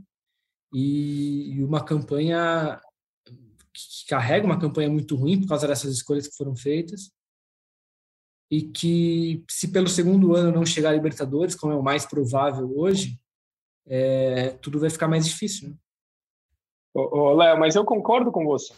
[0.73, 2.81] e, e uma campanha
[3.25, 7.13] que carrega uma campanha muito ruim por causa dessas escolhas que foram feitas
[8.51, 12.73] e que se pelo segundo ano não chegar a Libertadores, como é o mais provável
[12.77, 13.21] hoje,
[13.87, 15.71] é, tudo vai ficar mais difícil.
[15.71, 15.77] Né?
[16.99, 18.75] Ô, Léo, mas eu concordo com você.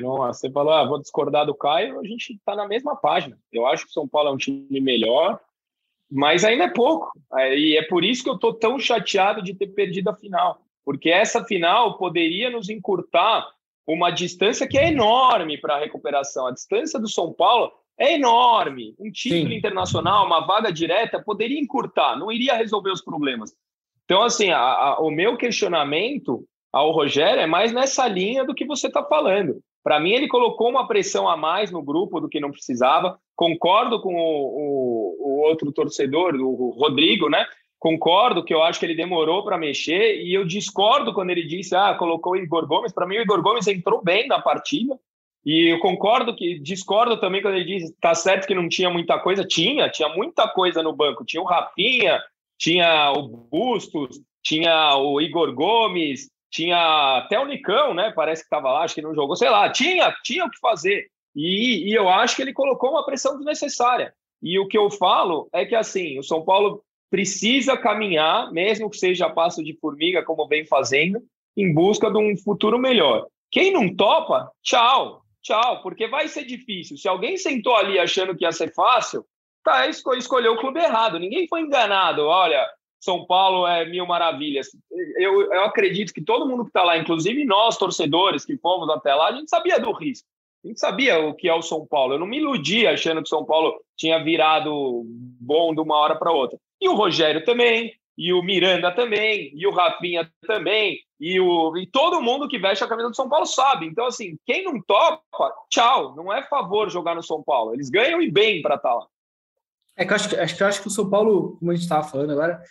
[0.00, 3.36] Não, você falou, ah, vou discordar do Caio, a gente está na mesma página.
[3.52, 5.40] Eu acho que o São Paulo é um time melhor,
[6.10, 7.10] mas ainda é pouco.
[7.36, 10.60] E é por isso que eu estou tão chateado de ter perdido a final.
[10.84, 13.48] Porque essa final poderia nos encurtar
[13.86, 16.46] uma distância que é enorme para a recuperação.
[16.46, 18.94] A distância do São Paulo é enorme.
[18.98, 19.56] Um título Sim.
[19.56, 23.52] internacional, uma vaga direta, poderia encurtar, não iria resolver os problemas.
[24.04, 28.66] Então, assim, a, a, o meu questionamento ao Rogério é mais nessa linha do que
[28.66, 29.60] você está falando.
[29.80, 33.16] Para mim, ele colocou uma pressão a mais no grupo do que não precisava.
[33.36, 37.46] Concordo com o, o, o outro torcedor, o Rodrigo, né?
[37.78, 41.76] Concordo que eu acho que ele demorou para mexer e eu discordo quando ele disse,
[41.76, 42.92] ah, colocou o Igor Gomes.
[42.92, 44.98] Para mim, o Igor Gomes entrou bem na partida.
[45.46, 49.18] E eu concordo que discordo também quando ele diz, tá certo que não tinha muita
[49.20, 51.24] coisa, tinha, tinha muita coisa no banco.
[51.24, 52.20] Tinha o Rafinha,
[52.58, 58.12] tinha o Bustos, tinha o Igor Gomes, tinha até o Nicão, né?
[58.14, 61.08] Parece que estava lá, acho que não jogou, sei lá, tinha, tinha o que fazer.
[61.34, 64.14] E, e, eu acho que ele colocou uma pressão desnecessária.
[64.40, 68.96] E o que eu falo é que assim, o São Paulo precisa caminhar, mesmo que
[68.96, 71.20] seja passo de formiga, como vem fazendo,
[71.56, 73.26] em busca de um futuro melhor.
[73.50, 76.96] Quem não topa, tchau, tchau, porque vai ser difícil.
[76.96, 79.26] Se alguém sentou ali achando que ia ser fácil,
[79.64, 81.18] tá, escolheu o clube errado.
[81.18, 82.22] Ninguém foi enganado.
[82.22, 82.64] Olha,
[83.04, 84.68] São Paulo é mil maravilhas.
[85.18, 89.14] Eu, eu acredito que todo mundo que está lá, inclusive nós, torcedores que fomos até
[89.14, 90.26] lá, a gente sabia do risco.
[90.64, 92.14] A gente sabia o que é o São Paulo.
[92.14, 95.02] Eu não me iludi achando que o São Paulo tinha virado
[95.38, 96.58] bom de uma hora para outra.
[96.80, 101.86] E o Rogério também, e o Miranda também, e o Rafinha também, e, o, e
[101.86, 103.84] todo mundo que veste a camisa do São Paulo sabe.
[103.86, 106.14] Então, assim, quem não topa, tchau.
[106.16, 107.74] Não é favor jogar no São Paulo.
[107.74, 109.06] Eles ganham e bem para estar tá lá.
[109.96, 112.08] É que eu acho, acho, que, acho que o São Paulo, como a gente estava
[112.08, 112.62] falando agora,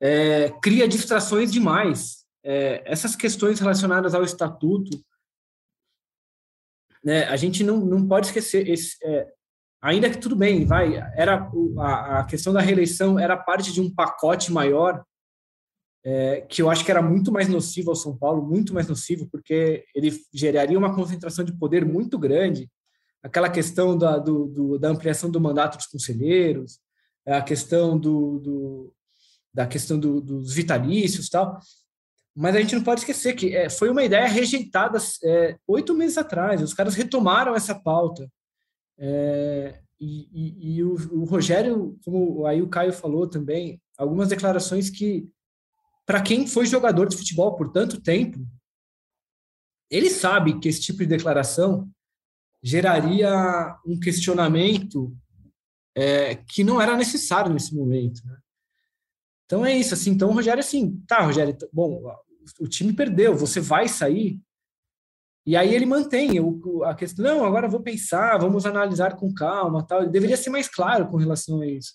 [0.00, 2.24] é, cria distrações demais.
[2.42, 4.98] É, essas questões relacionadas ao estatuto,
[7.04, 9.26] né, a gente não, não pode esquecer, esse, é,
[9.82, 13.92] ainda que tudo bem, vai, era a, a, questão da reeleição era parte de um
[13.92, 15.04] pacote maior
[16.02, 19.28] é, que eu acho que era muito mais nocivo ao São Paulo, muito mais nocivo,
[19.30, 22.70] porque ele geraria uma concentração de poder muito grande,
[23.22, 26.78] aquela questão da, do, do, da ampliação do mandato dos conselheiros,
[27.26, 28.94] a questão do, do
[29.52, 31.58] da questão dos vitalícios tal,
[32.34, 36.16] mas a gente não pode esquecer que é, foi uma ideia rejeitada é, oito meses
[36.16, 36.62] atrás.
[36.62, 38.30] Os caras retomaram essa pauta.
[38.98, 44.88] É, e, e, e o, o, Rogério, como aí o Caio falou também, algumas declarações
[44.88, 45.28] que,
[46.06, 48.38] para quem foi jogador de futebol por tanto tempo,
[49.90, 51.90] ele sabe que esse tipo de declaração
[52.62, 55.14] geraria um questionamento
[55.94, 58.24] é, que não era necessário nesse momento.
[58.24, 58.38] Né?
[59.50, 60.12] Então é isso, assim.
[60.12, 62.00] Então o Rogério, assim, tá, Rogério, bom,
[62.60, 64.40] o time perdeu, você vai sair.
[65.44, 69.84] E aí ele mantém o, a questão, não, agora vou pensar, vamos analisar com calma,
[69.84, 70.02] tal.
[70.02, 71.94] Ele deveria ser mais claro com relação a isso.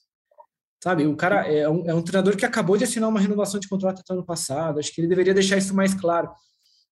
[0.84, 3.70] Sabe, o cara é um, é um treinador que acabou de assinar uma renovação de
[3.70, 6.30] contrato até ano passado, acho que ele deveria deixar isso mais claro.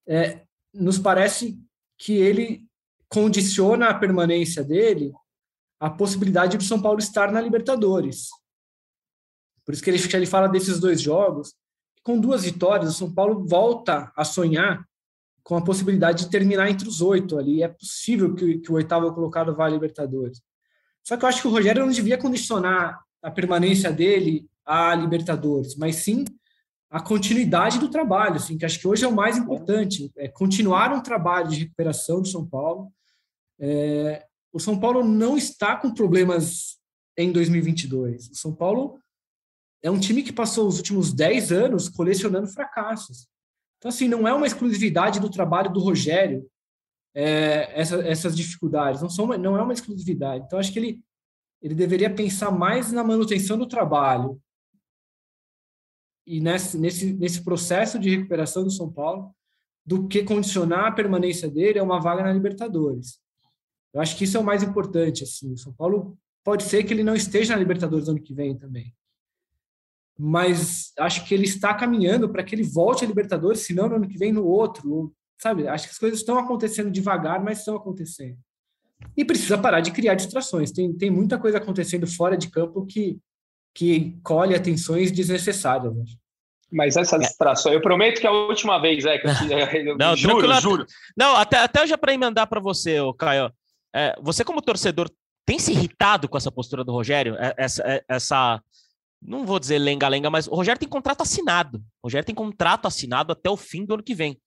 [0.07, 1.59] É, nos parece
[1.97, 2.65] que ele
[3.09, 5.11] condiciona a permanência dele
[5.77, 8.29] a possibilidade do São Paulo estar na Libertadores.
[9.65, 11.53] Por isso que ele, ele fala desses dois jogos.
[12.03, 14.85] Com duas vitórias, o São Paulo volta a sonhar
[15.43, 17.63] com a possibilidade de terminar entre os oito ali.
[17.63, 20.41] É possível que, que o oitavo colocado vá à Libertadores.
[21.03, 25.75] Só que eu acho que o Rogério não devia condicionar a permanência dele à Libertadores,
[25.75, 26.25] mas sim
[26.89, 30.93] a continuidade do trabalho, assim, que acho que hoje é o mais importante, é continuar
[30.93, 32.91] um trabalho de recuperação do São Paulo.
[33.59, 36.77] É, o São Paulo não está com problemas
[37.17, 38.29] em 2022.
[38.29, 38.99] O São Paulo
[39.83, 43.27] é um time que passou os últimos 10 anos colecionando fracassos.
[43.77, 46.49] Então, assim, não é uma exclusividade do trabalho do Rogério
[47.13, 50.45] é, essa, essas dificuldades, não, são não é uma exclusividade.
[50.45, 51.03] Então, acho que ele,
[51.61, 54.41] ele deveria pensar mais na manutenção do trabalho
[56.25, 59.35] e nesse, nesse, nesse processo de recuperação do São Paulo
[59.85, 63.19] do que condicionar a permanência dele a uma vaga na Libertadores.
[63.93, 65.23] Eu acho que isso é o mais importante.
[65.23, 65.51] Assim.
[65.51, 68.95] O São Paulo pode ser que ele não esteja na Libertadores ano que vem também
[70.25, 73.95] mas acho que ele está caminhando para que ele volte a Libertadores, se não no
[73.97, 75.67] ano que vem no outro, sabe?
[75.67, 78.37] Acho que as coisas estão acontecendo devagar, mas estão acontecendo.
[79.17, 80.71] E precisa parar de criar distrações.
[80.71, 83.19] Tem, tem muita coisa acontecendo fora de campo que,
[83.75, 85.93] que colhe atenções desnecessárias.
[86.71, 89.27] Mas essa distração, eu prometo que é a última vez, é que
[89.85, 90.85] eu, não, juro, juro.
[91.17, 93.51] Não, até, até já para emendar para você, Caio.
[93.93, 95.09] É, você como torcedor
[95.45, 97.35] tem se irritado com essa postura do Rogério?
[97.35, 98.61] É, essa, é, essa
[99.25, 101.79] não vou dizer lenga-lenga, mas o Rogério tem contrato assinado.
[102.01, 104.39] O Rogério tem contrato assinado até o fim do ano que vem.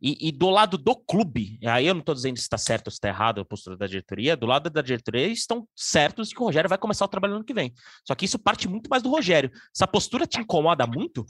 [0.00, 2.90] E, e do lado do clube, aí eu não estou dizendo se está certo ou
[2.90, 6.40] se está errado a postura da diretoria, do lado da diretoria estão certos de que
[6.40, 7.72] o Rogério vai começar o trabalho no ano que vem.
[8.04, 9.50] Só que isso parte muito mais do Rogério.
[9.74, 11.26] Essa postura te incomoda muito?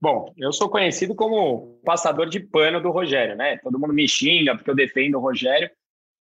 [0.00, 3.58] Bom, eu sou conhecido como passador de pano do Rogério, né?
[3.58, 5.70] Todo mundo me xinga porque eu defendo o Rogério.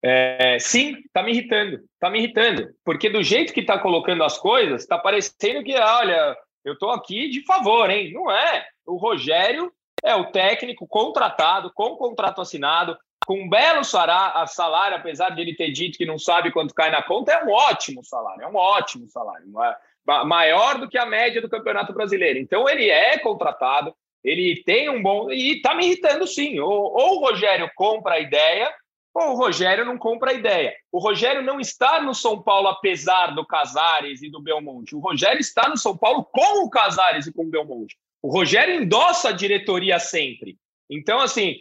[0.07, 4.37] É, sim, está me irritando, está me irritando, porque do jeito que está colocando as
[4.37, 8.13] coisas, está parecendo que, olha, eu estou aqui de favor, hein?
[8.13, 8.67] Não é.
[8.85, 15.41] O Rogério é o técnico contratado, com contrato assinado, com um belo salário, apesar de
[15.41, 18.47] ele ter dito que não sabe quanto cai na conta, é um ótimo salário, é
[18.47, 22.37] um ótimo salário, é maior do que a média do Campeonato Brasileiro.
[22.37, 23.91] Então ele é contratado,
[24.23, 25.31] ele tem um bom.
[25.31, 26.59] E está me irritando sim.
[26.59, 28.71] Ou, ou o Rogério compra a ideia
[29.15, 30.75] Bom, o Rogério não compra a ideia.
[30.91, 34.93] O Rogério não está no São Paulo apesar do Casares e do Belmonte.
[34.93, 37.95] O Rogério está no São Paulo com o Casares e com o Belmonte.
[38.21, 40.57] O Rogério endossa a diretoria sempre.
[40.89, 41.55] Então, assim,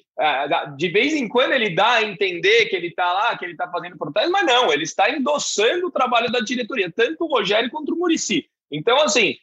[0.76, 3.70] de vez em quando ele dá a entender que ele está lá, que ele está
[3.70, 7.94] fazendo protesto, mas não, ele está endossando o trabalho da diretoria, tanto o Rogério quanto
[7.94, 8.50] o Murici.
[8.68, 9.36] Então, assim,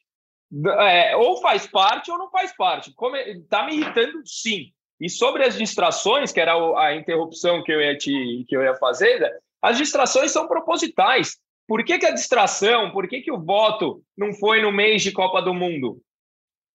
[0.81, 2.93] é, ou faz parte ou não faz parte.
[3.27, 4.73] Está me irritando, sim.
[5.01, 8.75] E sobre as distrações, que era a interrupção que eu ia, te, que eu ia
[8.75, 9.31] fazer, né?
[9.59, 11.39] as distrações são propositais.
[11.67, 15.11] Por que, que a distração, por que, que o voto não foi no mês de
[15.11, 15.99] Copa do Mundo?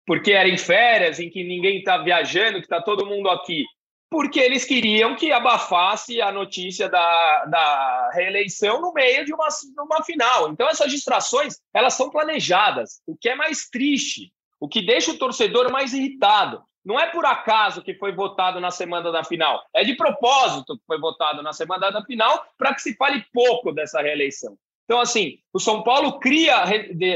[0.05, 3.65] Porque era em férias, em que ninguém está viajando, que está todo mundo aqui.
[4.11, 9.49] Porque eles queriam que abafasse a notícia da, da reeleição no meio de uma,
[9.79, 10.51] uma final.
[10.51, 13.01] Então, essas distrações, elas são planejadas.
[13.07, 16.63] O que é mais triste, o que deixa o torcedor mais irritado.
[16.87, 20.85] Não é por acaso que foi votado na semana da final, é de propósito que
[20.87, 24.57] foi votado na semana da final para que se fale pouco dessa reeleição.
[24.85, 26.65] Então, assim, o São Paulo cria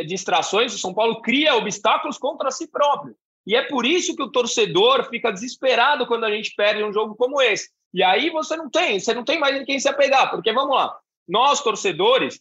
[0.05, 3.15] distrações, o São Paulo cria obstáculos contra si próprio.
[3.47, 7.15] E é por isso que o torcedor fica desesperado quando a gente perde um jogo
[7.15, 7.71] como esse.
[7.95, 10.75] E aí você não tem, você não tem mais em quem se apegar, porque vamos
[10.75, 10.99] lá,
[11.29, 12.41] nós torcedores,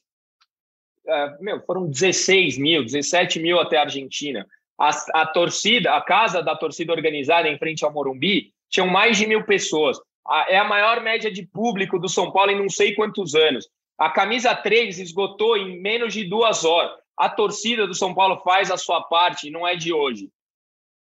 [1.07, 4.47] é, meu, foram 16 mil, 17 mil até a Argentina.
[4.79, 4.89] A,
[5.21, 9.43] a torcida, a casa da torcida organizada em frente ao Morumbi, tinham mais de mil
[9.43, 9.99] pessoas.
[10.25, 13.67] A, é a maior média de público do São Paulo em não sei quantos anos.
[13.97, 16.91] A camisa 3 esgotou em menos de duas horas.
[17.17, 20.29] A torcida do São Paulo faz a sua parte, não é de hoje.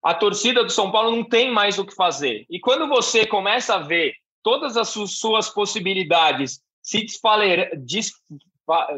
[0.02, 2.46] A torcida do São Paulo não tem mais o que fazer.
[2.48, 7.84] E quando você começa a ver todas as suas possibilidades se desfalerando,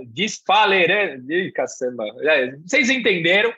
[0.07, 1.33] desfalerando,
[2.23, 3.53] é, vocês entenderam?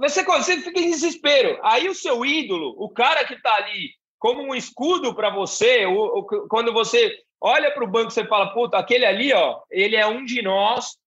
[0.00, 1.58] Você, você fica em desespero.
[1.62, 6.18] Aí o seu ídolo, o cara que está ali como um escudo para você, o,
[6.18, 10.06] o, quando você olha para o banco, você fala, puta, aquele ali, ó, ele é
[10.06, 10.98] um de nós,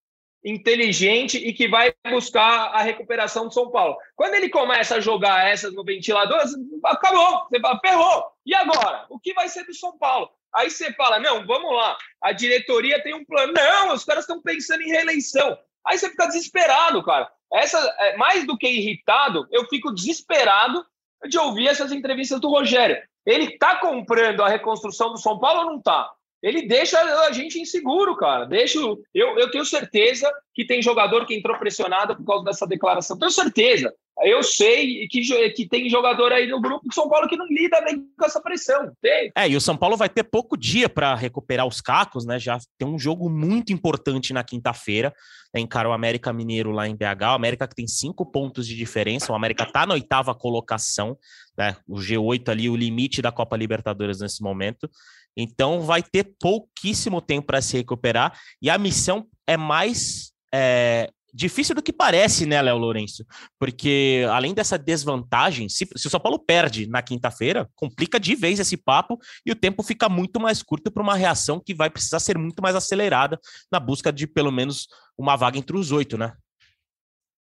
[0.44, 3.96] inteligente e que vai buscar a recuperação do São Paulo.
[4.16, 6.42] Quando ele começa a jogar essas no ventilador,
[6.86, 8.26] acabou, você fala, ferrou.
[8.46, 9.06] E agora?
[9.10, 10.30] O que vai ser do São Paulo?
[10.54, 13.54] Aí você fala, não, vamos lá, a diretoria tem um plano.
[13.54, 15.58] Não, os caras estão pensando em reeleição.
[15.86, 17.30] Aí você fica desesperado, cara.
[17.52, 20.86] Essa, é, mais do que irritado, eu fico desesperado
[21.28, 22.98] de ouvir essas entrevistas do Rogério.
[23.26, 26.12] Ele está comprando a reconstrução do São Paulo ou não está?
[26.42, 28.46] ele deixa a gente inseguro, cara.
[28.46, 33.18] Deixa, eu, eu tenho certeza que tem jogador que entrou pressionado por causa dessa declaração.
[33.18, 33.94] Tenho certeza.
[34.24, 37.82] Eu sei que, que tem jogador aí no grupo do São Paulo que não lida
[37.82, 38.92] bem com essa pressão.
[39.02, 39.32] Tem.
[39.36, 42.38] É, e o São Paulo vai ter pouco dia para recuperar os cacos, né?
[42.38, 45.14] Já tem um jogo muito importante na quinta-feira.
[45.54, 45.62] Né?
[45.62, 47.24] Encara o América Mineiro lá em BH.
[47.24, 49.32] O América que tem cinco pontos de diferença.
[49.32, 51.18] O América tá na oitava colocação,
[51.58, 51.76] né?
[51.88, 54.90] O G8 ali, o limite da Copa Libertadores nesse momento.
[55.36, 61.76] Então vai ter pouquíssimo tempo para se recuperar e a missão é mais é, difícil
[61.76, 63.26] do que parece, né, Léo Lourenço?
[63.60, 68.60] Porque além dessa desvantagem, se, se o São Paulo perde na quinta-feira, complica de vez
[68.60, 72.20] esse papo e o tempo fica muito mais curto para uma reação que vai precisar
[72.20, 73.40] ser muito mais acelerada
[73.72, 76.34] na busca de pelo menos uma vaga entre os oito, né?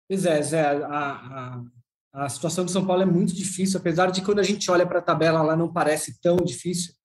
[0.08, 1.62] Pois é, Zé, a,
[2.14, 4.86] a, a situação do São Paulo é muito difícil, apesar de quando a gente olha
[4.86, 6.99] para a tabela lá não parece tão difícil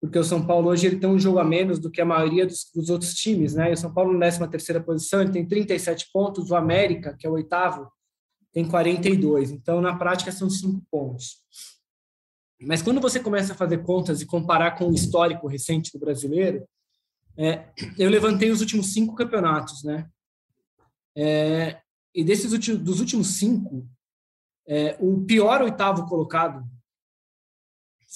[0.00, 2.46] porque o São Paulo hoje ele tem um jogo a menos do que a maioria
[2.46, 3.70] dos, dos outros times, né?
[3.70, 7.26] E o São Paulo na 13 terceira posição, ele tem 37 pontos, o América, que
[7.26, 7.90] é o oitavo,
[8.52, 9.50] tem 42.
[9.50, 11.36] Então, na prática, são cinco pontos.
[12.62, 16.66] Mas quando você começa a fazer contas e comparar com o histórico recente do brasileiro,
[17.36, 20.08] é, eu levantei os últimos cinco campeonatos, né?
[21.16, 21.80] É,
[22.14, 23.86] e desses últimos, dos últimos cinco,
[24.66, 26.64] é, o pior oitavo colocado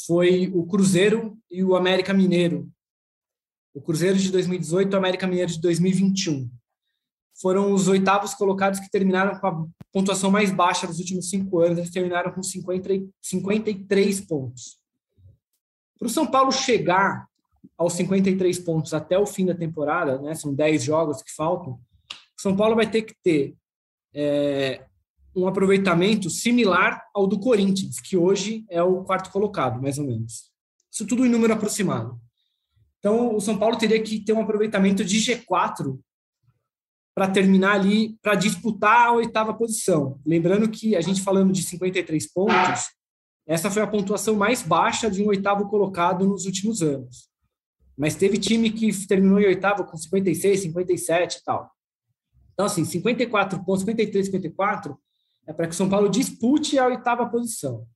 [0.06, 2.68] foi o Cruzeiro e o América Mineiro.
[3.72, 6.50] O Cruzeiro de 2018 e o América Mineiro de 2021.
[7.40, 11.78] Foram os oitavos colocados que terminaram com a pontuação mais baixa dos últimos cinco anos.
[11.78, 12.88] Eles terminaram com 50,
[13.20, 14.78] 53 pontos.
[15.98, 17.28] Para o São Paulo chegar
[17.76, 22.40] aos 53 pontos até o fim da temporada, né, são 10 jogos que faltam, o
[22.40, 23.56] São Paulo vai ter que ter
[24.12, 24.84] é,
[25.34, 30.52] um aproveitamento similar ao do Corinthians, que hoje é o quarto colocado, mais ou menos.
[30.92, 32.20] Isso tudo em número aproximado.
[32.98, 35.98] Então, o São Paulo teria que ter um aproveitamento de G4
[37.14, 40.20] para terminar ali, para disputar a oitava posição.
[40.24, 42.90] Lembrando que a gente falando de 53 pontos,
[43.46, 47.28] essa foi a pontuação mais baixa de um oitavo colocado nos últimos anos.
[47.96, 51.70] Mas teve time que terminou em oitavo com 56, 57 e tal.
[52.52, 54.98] Então, assim, 54 pontos, 53, 54
[55.46, 57.86] é para que São Paulo dispute a oitava posição.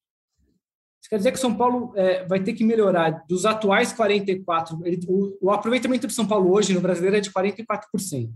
[1.01, 4.81] Isso quer dizer que São Paulo é, vai ter que melhorar dos atuais 44%.
[4.85, 8.31] Ele, o, o, aproveitamento do São Paulo hoje no brasileiro é de 44%.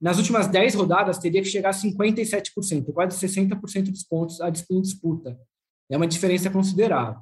[0.00, 5.36] Nas últimas 10 rodadas, teria que chegar a 57%, quase 60% dos pontos a disputa.
[5.90, 7.20] É uma diferença considerável.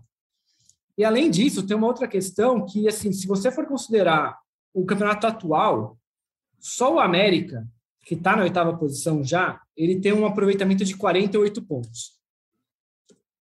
[0.98, 4.38] E, além disso, tem uma outra questão que, assim, se você for considerar
[4.74, 5.98] o campeonato atual,
[6.58, 7.66] só o América
[8.06, 12.12] que está na oitava posição já, ele tem um aproveitamento de 48 pontos.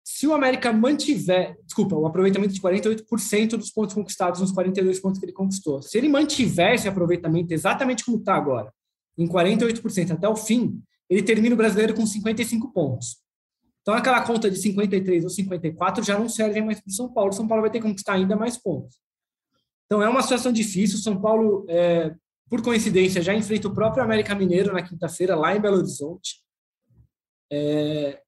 [0.04, 5.18] Se o América mantiver, desculpa, o aproveitamento de 48% dos pontos conquistados nos 42 pontos
[5.18, 5.80] que ele conquistou.
[5.80, 8.70] Se ele mantiver esse aproveitamento exatamente como está agora,
[9.16, 13.16] em 48% até o fim, ele termina o brasileiro com 55 pontos.
[13.80, 17.32] Então, aquela conta de 53 ou 54 já não serve mais para o São Paulo.
[17.32, 18.98] São Paulo vai ter que conquistar ainda mais pontos.
[19.86, 20.98] Então, é uma situação difícil.
[20.98, 22.14] São Paulo, é,
[22.50, 26.42] por coincidência, já enfrenta o próprio América Mineiro na quinta-feira, lá em Belo Horizonte.
[27.50, 28.20] É,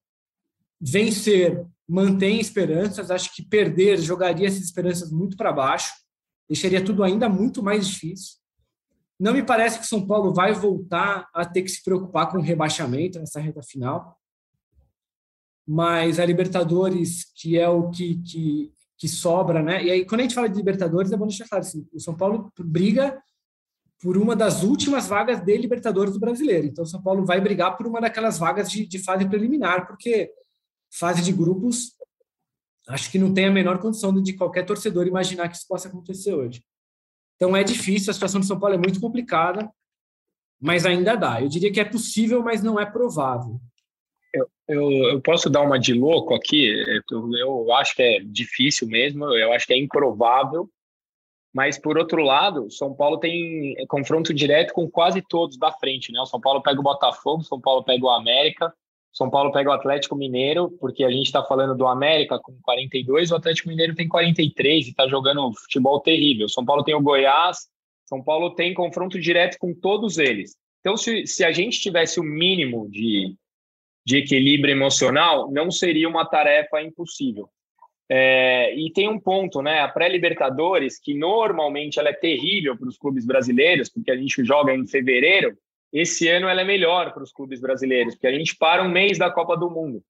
[0.81, 3.11] vencer mantém esperanças.
[3.11, 5.93] Acho que perder jogaria essas esperanças muito para baixo,
[6.49, 8.39] deixaria tudo ainda muito mais difícil.
[9.19, 13.19] Não me parece que São Paulo vai voltar a ter que se preocupar com rebaixamento
[13.19, 14.17] nessa reta final.
[15.67, 19.85] Mas a Libertadores, que é o que, que, que sobra, né?
[19.85, 22.17] E aí, quando a gente fala de Libertadores, é bom deixar claro assim, o São
[22.17, 23.21] Paulo briga
[24.03, 26.67] por uma das últimas vagas de Libertadores do brasileiro.
[26.67, 30.29] Então, São Paulo vai brigar por uma daquelas vagas de, de fase preliminar, porque
[30.93, 31.95] fase de grupos,
[32.89, 36.35] acho que não tem a menor condição de qualquer torcedor imaginar que isso possa acontecer
[36.35, 36.65] hoje.
[37.37, 39.71] Então é difícil, a situação do São Paulo é muito complicada,
[40.61, 41.41] mas ainda dá.
[41.41, 43.61] Eu diria que é possível, mas não é provável.
[44.35, 46.67] Eu, eu, eu posso dar uma de louco aqui?
[47.11, 50.69] Eu, eu acho que é difícil mesmo, eu acho que é improvável,
[51.55, 56.21] mas por outro lado, São Paulo tem confronto direto com quase todos da frente, né?
[56.21, 58.73] O São Paulo pega o Botafogo, São Paulo pega o América,
[59.13, 63.31] são Paulo pega o Atlético Mineiro, porque a gente está falando do América com 42,
[63.31, 66.49] o Atlético Mineiro tem 43 e está jogando futebol terrível.
[66.49, 67.69] São Paulo tem o Goiás,
[68.07, 70.57] São Paulo tem confronto direto com todos eles.
[70.81, 73.37] Então, se, se a gente tivesse o mínimo de,
[74.05, 77.51] de equilíbrio emocional, não seria uma tarefa impossível.
[78.15, 79.81] É, e tem um ponto, né?
[79.81, 84.75] A pré-Libertadores, que normalmente ela é terrível para os clubes brasileiros, porque a gente joga
[84.75, 85.57] em fevereiro,
[85.91, 89.17] esse ano ela é melhor para os clubes brasileiros, porque a gente para um mês
[89.17, 90.03] da Copa do Mundo.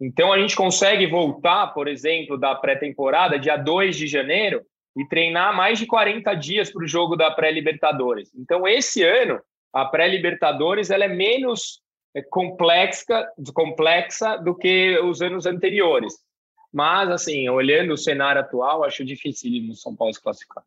[0.00, 4.60] Então a gente consegue voltar, por exemplo, da pré-temporada, dia 2 de janeiro,
[4.96, 8.34] e treinar mais de 40 dias para o jogo da pré-Libertadores.
[8.34, 9.40] Então, esse ano,
[9.72, 11.80] a pré-Libertadores ela é menos
[12.16, 16.14] é, complexa, complexa do que os anos anteriores.
[16.74, 20.64] Mas, assim, olhando o cenário atual, acho difícil o São Paulo se classificar.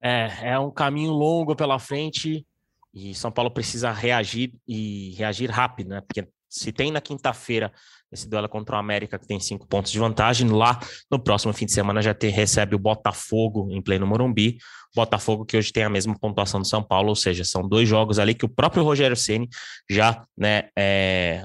[0.00, 2.46] É, é um caminho longo pela frente
[2.94, 6.00] e São Paulo precisa reagir e reagir rápido, né?
[6.00, 7.72] Porque se tem na quinta-feira
[8.12, 10.78] esse duelo contra o América, que tem cinco pontos de vantagem, lá
[11.10, 14.58] no próximo fim de semana já ter, recebe o Botafogo em pleno Morumbi.
[14.94, 18.20] Botafogo que hoje tem a mesma pontuação do São Paulo, ou seja, são dois jogos
[18.20, 19.48] ali que o próprio Rogério Ceni
[19.88, 21.44] já né, é,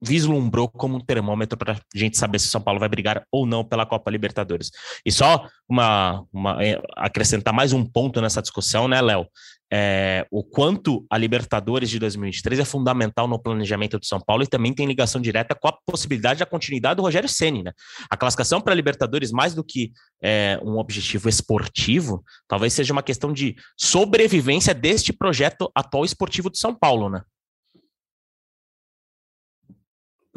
[0.00, 3.64] vislumbrou como um termômetro para a gente saber se São Paulo vai brigar ou não
[3.64, 4.70] pela Copa Libertadores.
[5.04, 9.26] E só uma, uma é, acrescentar mais um ponto nessa discussão, né, Léo?
[9.70, 14.46] É, o quanto a Libertadores de 2023 é fundamental no planejamento do São Paulo e
[14.46, 17.72] também tem ligação direta com a possibilidade da continuidade do Rogério Ceni, né?
[18.08, 19.92] A classificação para a Libertadores, mais do que
[20.22, 26.56] é, um objetivo esportivo, talvez seja uma questão de sobrevivência deste projeto atual esportivo do
[26.56, 27.20] São Paulo, né?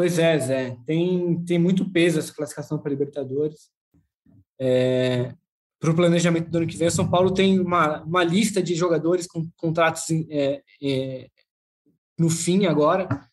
[0.02, 0.78] Pois é, Zé.
[0.84, 3.70] Tem, tem muito peso essa classificação para a Libertadores.
[4.60, 5.36] É,
[5.80, 9.28] para o planejamento do ano que vem, São Paulo tem uma, uma lista de jogadores
[9.28, 11.30] com contratos é, é,
[12.18, 13.30] no fim agora,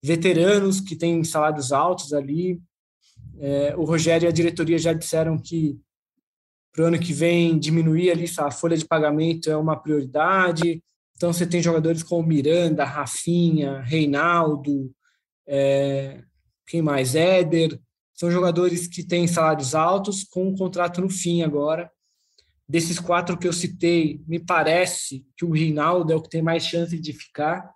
[0.00, 2.62] veteranos que têm salários altos ali.
[3.40, 5.76] É, o Rogério e a diretoria já disseram que
[6.72, 10.80] para o ano que vem diminuir ali a folha de pagamento é uma prioridade.
[11.16, 14.94] Então você tem jogadores como Miranda, Rafinha, Reinaldo,
[15.46, 16.22] é,
[16.66, 17.14] quem mais?
[17.14, 17.80] Éder.
[18.14, 21.90] São jogadores que têm salários altos com um contrato no fim agora.
[22.68, 26.64] Desses quatro que eu citei, me parece que o Rinaldo é o que tem mais
[26.64, 27.70] chance de ficar.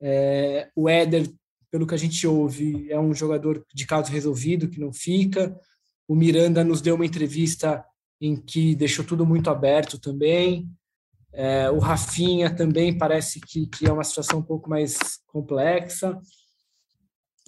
[0.00, 1.28] É, o Éder,
[1.70, 5.58] pelo que a gente ouve, é um jogador de caso resolvido, que não fica.
[6.06, 7.84] O Miranda nos deu uma entrevista
[8.20, 10.68] em que deixou tudo muito aberto também.
[11.32, 16.18] É, o Rafinha também parece que, que é uma situação um pouco mais complexa.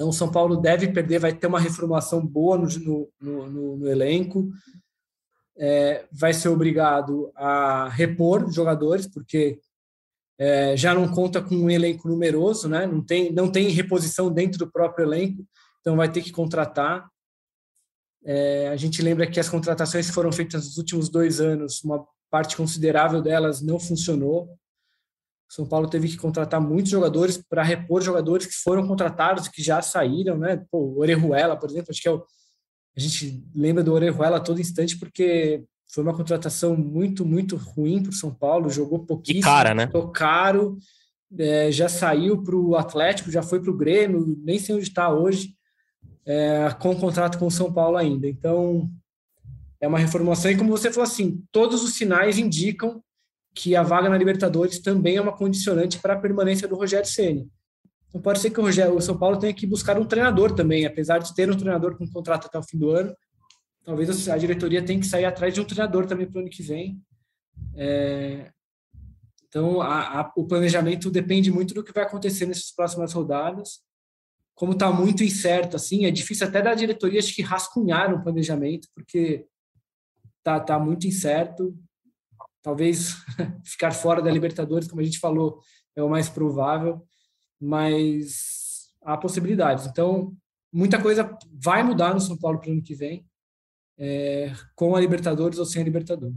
[0.00, 2.66] Então, o São Paulo deve perder, vai ter uma reformulação boa no,
[3.20, 4.48] no, no, no elenco,
[5.58, 9.60] é, vai ser obrigado a repor jogadores, porque
[10.38, 12.86] é, já não conta com um elenco numeroso, né?
[12.86, 15.46] não, tem, não tem reposição dentro do próprio elenco,
[15.80, 17.06] então vai ter que contratar.
[18.24, 22.02] É, a gente lembra que as contratações que foram feitas nos últimos dois anos, uma
[22.30, 24.58] parte considerável delas não funcionou.
[25.50, 29.82] São Paulo teve que contratar muitos jogadores para repor jogadores que foram contratados que já
[29.82, 30.64] saíram, né?
[30.70, 32.24] Pô, o Orejuela, por exemplo, acho que é o,
[32.96, 38.00] a gente lembra do Orejuela a todo instante porque foi uma contratação muito, muito ruim
[38.00, 39.88] para o São Paulo, jogou pouquinho, cara, né?
[40.14, 40.78] Caro,
[41.36, 45.12] é, já saiu para o Atlético, já foi para o Grêmio, nem sei onde está
[45.12, 45.56] hoje,
[46.24, 48.28] é, com contrato com o São Paulo ainda.
[48.28, 48.88] Então,
[49.80, 53.02] é uma reformulação, e como você falou assim, todos os sinais indicam
[53.54, 57.50] que a vaga na Libertadores também é uma condicionante para a permanência do Rogério Ceni.
[58.08, 60.84] Então pode ser que o, Rogério, o São Paulo tenha que buscar um treinador também,
[60.84, 63.14] apesar de ter um treinador com contrato até o fim do ano.
[63.84, 66.62] Talvez a diretoria tenha que sair atrás de um treinador também para o ano que
[66.62, 67.00] vem.
[67.74, 68.50] É,
[69.50, 73.80] então, a, a, o planejamento depende muito do que vai acontecer nessas próximas rodadas.
[74.54, 78.88] Como está muito incerto, assim, é difícil até da diretoria acho que rascunhar um planejamento,
[78.94, 79.46] porque
[80.42, 81.76] tá, tá muito incerto.
[82.62, 83.14] Talvez
[83.64, 85.60] ficar fora da Libertadores, como a gente falou,
[85.96, 87.06] é o mais provável,
[87.60, 89.86] mas há possibilidades.
[89.86, 90.34] Então,
[90.72, 93.26] muita coisa vai mudar no São Paulo para o ano que vem,
[93.98, 96.36] é, com a Libertadores ou sem a Libertadores.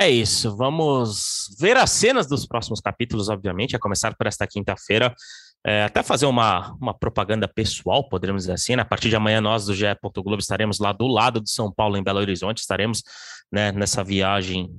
[0.00, 5.12] É isso, vamos ver as cenas dos próximos capítulos, obviamente, a começar por esta quinta-feira.
[5.66, 8.76] É, até fazer uma, uma propaganda pessoal, poderíamos dizer assim.
[8.76, 8.82] Né?
[8.82, 9.84] A partir de amanhã, nós do GE.
[10.02, 12.58] Globo estaremos lá do lado de São Paulo, em Belo Horizonte.
[12.58, 13.02] Estaremos
[13.50, 14.70] né, nessa viagem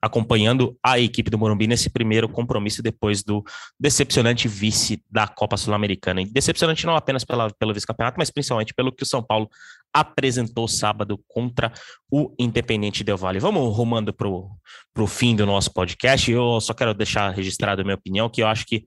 [0.00, 3.42] acompanhando a equipe do Morumbi nesse primeiro compromisso depois do
[3.78, 6.24] decepcionante vice da Copa Sul-Americana.
[6.24, 9.48] Decepcionante não apenas pela, pelo vice-campeonato, mas principalmente pelo que o São Paulo
[9.92, 11.72] apresentou sábado contra
[12.10, 13.38] o Independente Del Vale.
[13.38, 16.30] Vamos rumando para o fim do nosso podcast.
[16.30, 18.84] Eu só quero deixar registrado a minha opinião, que eu acho que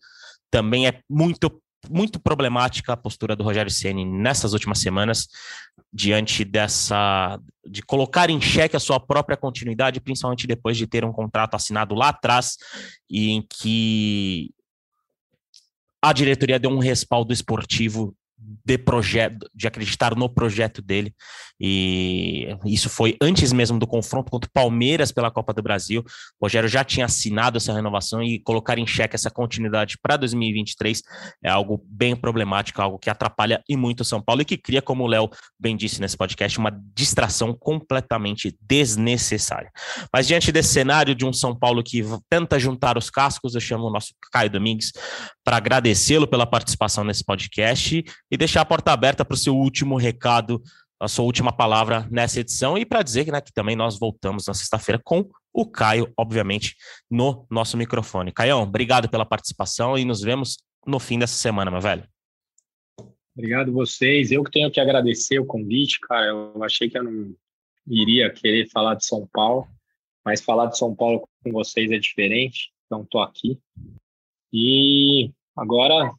[0.51, 5.29] também é muito muito problemática a postura do Rogério Ceni nessas últimas semanas
[5.93, 11.13] diante dessa de colocar em xeque a sua própria continuidade, principalmente depois de ter um
[11.13, 12.57] contrato assinado lá atrás
[13.09, 14.51] e em que
[16.01, 18.15] a diretoria deu um respaldo esportivo
[18.65, 21.13] de projeto, de acreditar no projeto dele.
[21.59, 26.03] E isso foi antes mesmo do confronto contra o Palmeiras pela Copa do Brasil.
[26.39, 31.01] O Rogério já tinha assinado essa renovação e colocar em xeque essa continuidade para 2023
[31.43, 34.81] é algo bem problemático, algo que atrapalha e muito o São Paulo e que cria,
[34.81, 35.29] como o Léo
[35.59, 39.71] bem disse nesse podcast, uma distração completamente desnecessária.
[40.13, 43.85] Mas diante desse cenário de um São Paulo que tenta juntar os cascos, eu chamo
[43.85, 44.91] o nosso Caio Domingues
[45.49, 49.97] para agradecê-lo pela participação nesse podcast e deixar a porta aberta para o seu último
[49.97, 50.61] recado,
[50.99, 54.53] a sua última palavra nessa edição e para dizer né, que também nós voltamos na
[54.53, 56.75] sexta-feira com o Caio, obviamente,
[57.09, 58.31] no nosso microfone.
[58.31, 62.03] Caião, obrigado pela participação e nos vemos no fim dessa semana, meu velho.
[63.35, 64.31] Obrigado vocês.
[64.31, 66.27] Eu que tenho que agradecer o convite, cara.
[66.27, 67.33] Eu achei que eu não
[67.87, 69.67] iria querer falar de São Paulo,
[70.23, 72.71] mas falar de São Paulo com vocês é diferente.
[72.85, 73.59] Então, estou aqui.
[74.53, 76.11] E agora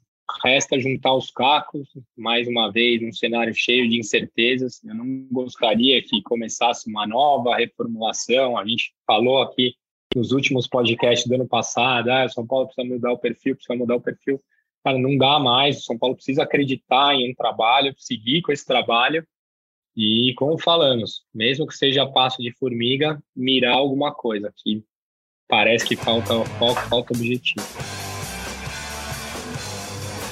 [0.45, 4.83] resta juntar os cacos, mais uma vez, num cenário cheio de incertezas.
[4.85, 8.57] Eu não gostaria que começasse uma nova reformulação.
[8.57, 9.75] A gente falou aqui
[10.15, 13.97] nos últimos podcasts do ano passado, ah, São Paulo precisa mudar o perfil, precisa mudar
[13.97, 14.41] o perfil.
[14.85, 15.79] Cara, não dá mais.
[15.79, 19.25] O São Paulo precisa acreditar em um trabalho, seguir com esse trabalho
[19.97, 24.83] e, como falamos, mesmo que seja passo de formiga, mirar alguma coisa que
[25.49, 28.00] parece que falta, falta, falta objetivo.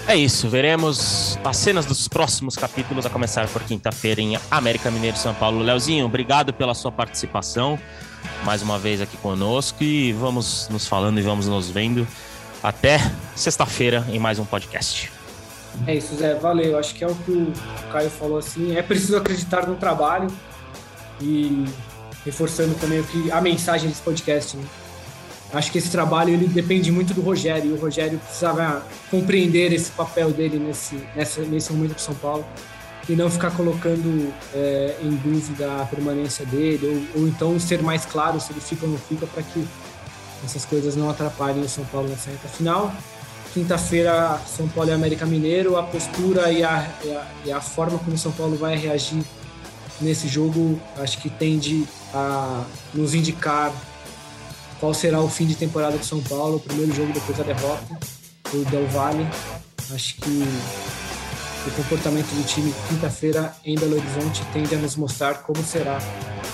[0.09, 5.19] É isso, veremos as cenas dos próximos capítulos, a começar por quinta-feira em América Mineiro
[5.19, 5.61] São Paulo.
[5.61, 7.79] Leozinho, obrigado pela sua participação
[8.43, 12.09] mais uma vez aqui conosco e vamos nos falando e vamos nos vendo
[12.63, 12.99] até
[13.37, 15.13] sexta-feira em mais um podcast.
[15.87, 16.79] É isso, Zé, valeu.
[16.79, 17.53] Acho que é o que o
[17.93, 20.29] Caio falou assim, é preciso acreditar no trabalho
[21.21, 21.67] e
[22.25, 24.65] reforçando também a mensagem desse podcast, né?
[25.53, 29.91] Acho que esse trabalho ele depende muito do Rogério e o Rogério precisava compreender esse
[29.91, 32.45] papel dele nesse, nessa, nesse momento do São Paulo
[33.09, 38.05] e não ficar colocando é, em dúvida a permanência dele ou, ou, então ser mais
[38.05, 39.67] claro se ele fica ou não fica para que
[40.45, 42.93] essas coisas não atrapalhem o São Paulo nessa reta final.
[43.55, 47.99] Quinta-feira, São Paulo e América Mineiro, a postura e a, e a, e a forma
[47.99, 49.23] como o São Paulo vai reagir
[50.01, 51.85] nesse jogo acho que tende
[52.15, 53.73] a nos indicar
[54.81, 57.99] qual será o fim de temporada de São Paulo, o primeiro jogo depois da derrota
[58.51, 59.27] do Del Valle.
[59.93, 60.45] Acho que
[61.67, 65.99] o comportamento do time quinta-feira em Belo Horizonte tende a nos mostrar como será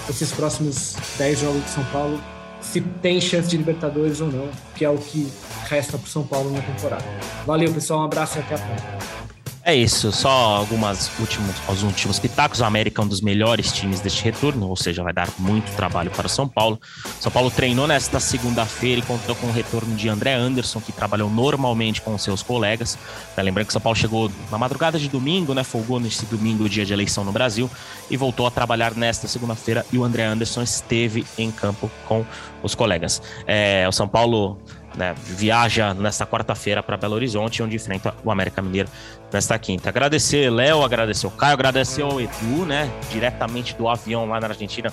[0.08, 2.20] esses próximos 10 jogos de São Paulo,
[2.60, 5.30] se tem chance de Libertadores ou não, que é o que
[5.68, 7.04] resta para o São Paulo na temporada.
[7.46, 9.33] Valeu, pessoal, um abraço e até a próxima.
[9.66, 12.60] É isso, só algumas últimos, os últimos pitacos.
[12.60, 16.10] O América é um dos melhores times deste retorno, ou seja, vai dar muito trabalho
[16.10, 16.78] para o São Paulo.
[17.18, 21.30] São Paulo treinou nesta segunda-feira e contou com o retorno de André Anderson, que trabalhou
[21.30, 22.98] normalmente com seus colegas.
[23.38, 25.64] Lembrando que São Paulo chegou na madrugada de domingo, né?
[25.64, 27.70] Folgou nesse domingo, dia de eleição no Brasil,
[28.10, 29.86] e voltou a trabalhar nesta segunda-feira.
[29.90, 32.22] E o André Anderson esteve em campo com
[32.62, 33.22] os colegas.
[33.46, 34.58] É, o São Paulo
[34.96, 38.88] né, viaja nesta quarta-feira para Belo Horizonte, onde enfrenta o América Mineiro
[39.32, 39.88] nesta quinta.
[39.88, 44.92] Agradecer Léo, agradecer o Caio, agradecer o Edu, né, diretamente do avião lá na Argentina,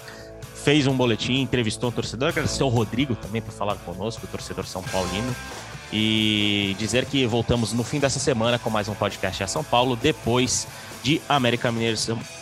[0.64, 4.66] fez um boletim, entrevistou um torcedor, agradecer o Rodrigo também por falar conosco, o torcedor
[4.66, 5.36] São Paulino.
[5.93, 9.97] E dizer que voltamos no fim dessa semana com mais um podcast a São Paulo,
[9.97, 10.66] depois
[11.04, 11.97] de América Mineiro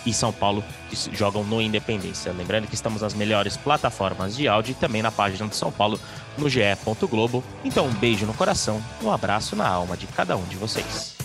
[0.05, 2.31] e São Paulo, que jogam no Independência.
[2.31, 5.99] Lembrando que estamos nas melhores plataformas de áudio e também na página de São Paulo,
[6.39, 6.61] no GE.
[7.09, 7.43] Globo.
[7.63, 11.15] Então, um beijo no coração, um abraço na alma de cada um de vocês.